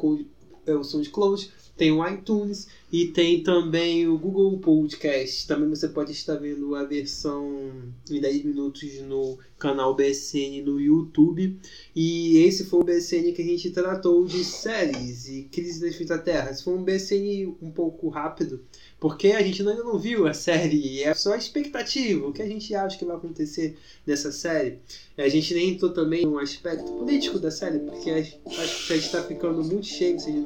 é 0.66 0.74
o 0.74 0.82
SoundCloud, 0.82 1.48
tem 1.78 1.92
o 1.92 2.04
iTunes 2.04 2.66
e 2.92 3.06
tem 3.06 3.44
também 3.44 4.08
o 4.08 4.18
Google 4.18 4.58
Podcast. 4.58 5.46
Também 5.46 5.68
você 5.68 5.86
pode 5.86 6.10
estar 6.10 6.34
vendo 6.34 6.74
a 6.74 6.82
versão 6.82 7.94
em 8.10 8.20
10 8.20 8.44
minutos 8.46 9.00
no 9.02 9.38
canal 9.56 9.94
BSN 9.94 10.60
no 10.64 10.80
YouTube. 10.80 11.56
E 11.94 12.38
esse 12.38 12.64
foi 12.64 12.80
o 12.80 12.84
BSN 12.84 13.32
que 13.32 13.42
a 13.42 13.44
gente 13.44 13.70
tratou 13.70 14.24
de 14.24 14.44
séries 14.44 15.28
e 15.28 15.44
Crise 15.44 15.80
na 15.80 15.88
Infinitas 15.88 16.24
Terra. 16.24 16.50
Esse 16.50 16.64
foi 16.64 16.74
um 16.74 16.82
BSN 16.82 17.56
um 17.62 17.70
pouco 17.70 18.08
rápido, 18.08 18.60
porque 19.00 19.28
a 19.28 19.42
gente 19.42 19.62
ainda 19.62 19.82
não 19.82 19.98
viu 19.98 20.26
a 20.26 20.34
série, 20.34 21.02
é 21.02 21.14
só 21.14 21.34
a 21.34 21.36
expectativa, 21.36 22.26
o 22.26 22.32
que 22.32 22.42
a 22.42 22.46
gente 22.46 22.74
acha 22.74 22.98
que 22.98 23.04
vai 23.04 23.16
acontecer 23.16 23.76
nessa 24.06 24.32
série. 24.32 24.78
A 25.16 25.28
gente 25.28 25.54
nem 25.54 25.70
entrou 25.70 25.92
também 25.92 26.26
no 26.26 26.38
aspecto 26.38 26.90
político 26.92 27.38
da 27.38 27.50
série, 27.50 27.78
porque 27.78 28.10
acho 28.10 28.86
que 28.86 28.92
a 28.92 28.96
gente 28.96 29.06
está 29.06 29.22
ficando 29.22 29.62
muito 29.62 29.86
cheio, 29.86 30.18
seja, 30.18 30.44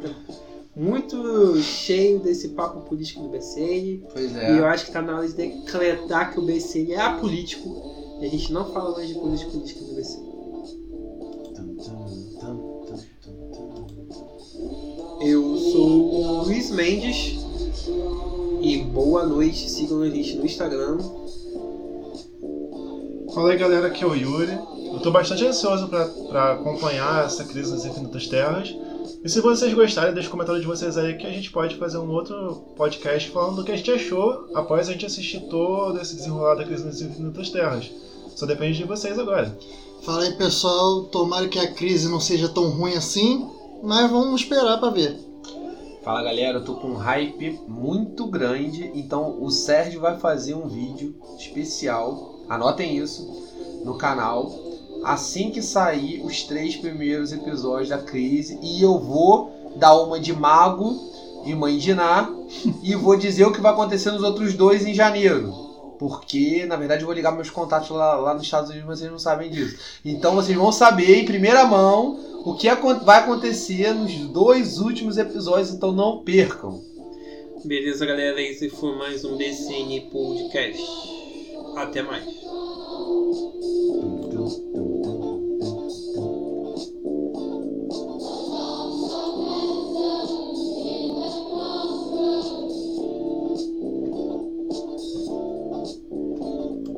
muito 0.76 1.60
cheio 1.62 2.18
desse 2.20 2.50
papo 2.50 2.80
político 2.88 3.22
do 3.22 3.28
BCN. 3.30 4.04
Pois 4.12 4.36
é. 4.36 4.54
E 4.54 4.58
eu 4.58 4.66
acho 4.66 4.84
que 4.84 4.90
está 4.90 5.00
na 5.00 5.16
hora 5.16 5.28
de 5.28 5.34
decretar 5.34 6.32
que 6.32 6.38
o 6.38 6.42
BCN 6.42 6.92
é 6.92 7.00
apolítico 7.00 8.18
e 8.20 8.26
a 8.26 8.28
gente 8.28 8.52
não 8.52 8.70
fala 8.70 8.92
mais 8.92 9.08
de 9.08 9.14
política 9.14 9.50
política 9.50 9.80
no 9.80 9.94
BCN. 9.94 10.32
Eu 15.22 15.56
sou 15.56 16.14
o 16.14 16.42
Luiz 16.44 16.70
Mendes 16.70 17.36
e 18.62 18.78
boa 18.78 19.26
noite. 19.26 19.68
Sigam 19.68 20.02
a 20.02 20.08
gente 20.08 20.36
no 20.36 20.46
Instagram. 20.46 20.98
Fala 23.34 23.50
aí 23.50 23.58
galera, 23.58 23.88
aqui 23.88 24.04
é 24.04 24.06
o 24.06 24.14
Yuri. 24.14 24.52
Eu 24.92 25.00
tô 25.00 25.10
bastante 25.10 25.44
ansioso 25.44 25.88
para 25.88 26.52
acompanhar 26.52 27.26
essa 27.26 27.44
crise 27.44 27.72
nas 27.72 27.84
Infinitas 27.84 28.28
Terras. 28.28 28.74
E 29.24 29.28
se 29.28 29.40
vocês 29.40 29.72
gostarem, 29.74 30.14
deixe 30.14 30.28
comentários 30.28 30.62
de 30.62 30.68
vocês 30.68 30.96
aí 30.96 31.16
que 31.16 31.26
a 31.26 31.30
gente 31.30 31.50
pode 31.50 31.76
fazer 31.76 31.98
um 31.98 32.10
outro 32.10 32.74
podcast 32.76 33.30
falando 33.30 33.56
do 33.56 33.64
que 33.64 33.72
a 33.72 33.76
gente 33.76 33.90
achou 33.90 34.48
após 34.54 34.88
a 34.88 34.92
gente 34.92 35.06
assistir 35.06 35.40
todo 35.48 36.00
esse 36.00 36.14
desenrolar 36.14 36.54
da 36.54 36.64
crise 36.64 36.84
nas 36.84 37.00
Infinitas 37.00 37.50
Terras. 37.50 37.90
Só 38.36 38.46
depende 38.46 38.78
de 38.78 38.84
vocês 38.84 39.18
agora. 39.18 39.56
Fala 40.02 40.22
aí 40.22 40.32
pessoal, 40.36 41.04
tomara 41.04 41.48
que 41.48 41.58
a 41.58 41.72
crise 41.72 42.08
não 42.08 42.20
seja 42.20 42.48
tão 42.48 42.70
ruim 42.70 42.94
assim, 42.94 43.48
mas 43.82 44.10
vamos 44.10 44.40
esperar 44.40 44.78
para 44.78 44.90
ver. 44.90 45.31
Fala 46.02 46.20
galera, 46.20 46.58
eu 46.58 46.64
tô 46.64 46.74
com 46.74 46.88
um 46.88 46.96
hype 46.96 47.60
muito 47.68 48.26
grande, 48.26 48.90
então 48.92 49.40
o 49.40 49.48
Sérgio 49.52 50.00
vai 50.00 50.18
fazer 50.18 50.52
um 50.52 50.66
vídeo 50.66 51.14
especial, 51.38 52.40
anotem 52.48 52.96
isso, 52.96 53.24
no 53.84 53.96
canal, 53.96 54.52
assim 55.04 55.52
que 55.52 55.62
sair 55.62 56.20
os 56.24 56.42
três 56.42 56.74
primeiros 56.74 57.32
episódios 57.32 57.90
da 57.90 57.98
crise, 57.98 58.58
e 58.60 58.82
eu 58.82 58.98
vou 58.98 59.72
dar 59.76 59.94
uma 59.94 60.18
de 60.18 60.32
mago 60.32 60.92
e 61.44 61.54
mãe 61.54 61.78
de 61.78 61.94
Ná, 61.94 62.28
e 62.82 62.96
vou 62.96 63.16
dizer 63.16 63.44
o 63.44 63.52
que 63.52 63.60
vai 63.60 63.72
acontecer 63.72 64.10
nos 64.10 64.24
outros 64.24 64.54
dois 64.54 64.84
em 64.84 64.94
janeiro. 64.94 65.52
Porque, 66.00 66.66
na 66.66 66.74
verdade, 66.74 67.02
eu 67.02 67.06
vou 67.06 67.14
ligar 67.14 67.30
meus 67.30 67.48
contatos 67.48 67.90
lá, 67.90 68.16
lá 68.16 68.34
nos 68.34 68.42
Estados 68.42 68.70
Unidos, 68.70 68.88
mas 68.88 68.98
vocês 68.98 69.10
não 69.10 69.20
sabem 69.20 69.48
disso. 69.48 69.78
Então 70.04 70.34
vocês 70.34 70.58
vão 70.58 70.72
saber 70.72 71.20
em 71.20 71.24
primeira 71.24 71.64
mão 71.64 72.31
o 72.44 72.54
que 72.56 72.68
vai 73.04 73.20
acontecer 73.20 73.92
nos 73.94 74.14
dois 74.28 74.78
últimos 74.78 75.16
episódios, 75.16 75.70
então 75.70 75.92
não 75.92 76.22
percam. 76.24 76.82
Beleza, 77.64 78.04
galera? 78.04 78.40
Esse 78.42 78.68
foi 78.68 78.96
mais 78.96 79.24
um 79.24 79.36
DCN 79.36 80.10
Podcast. 80.10 80.82
Até 81.76 82.02
mais. 82.02 82.24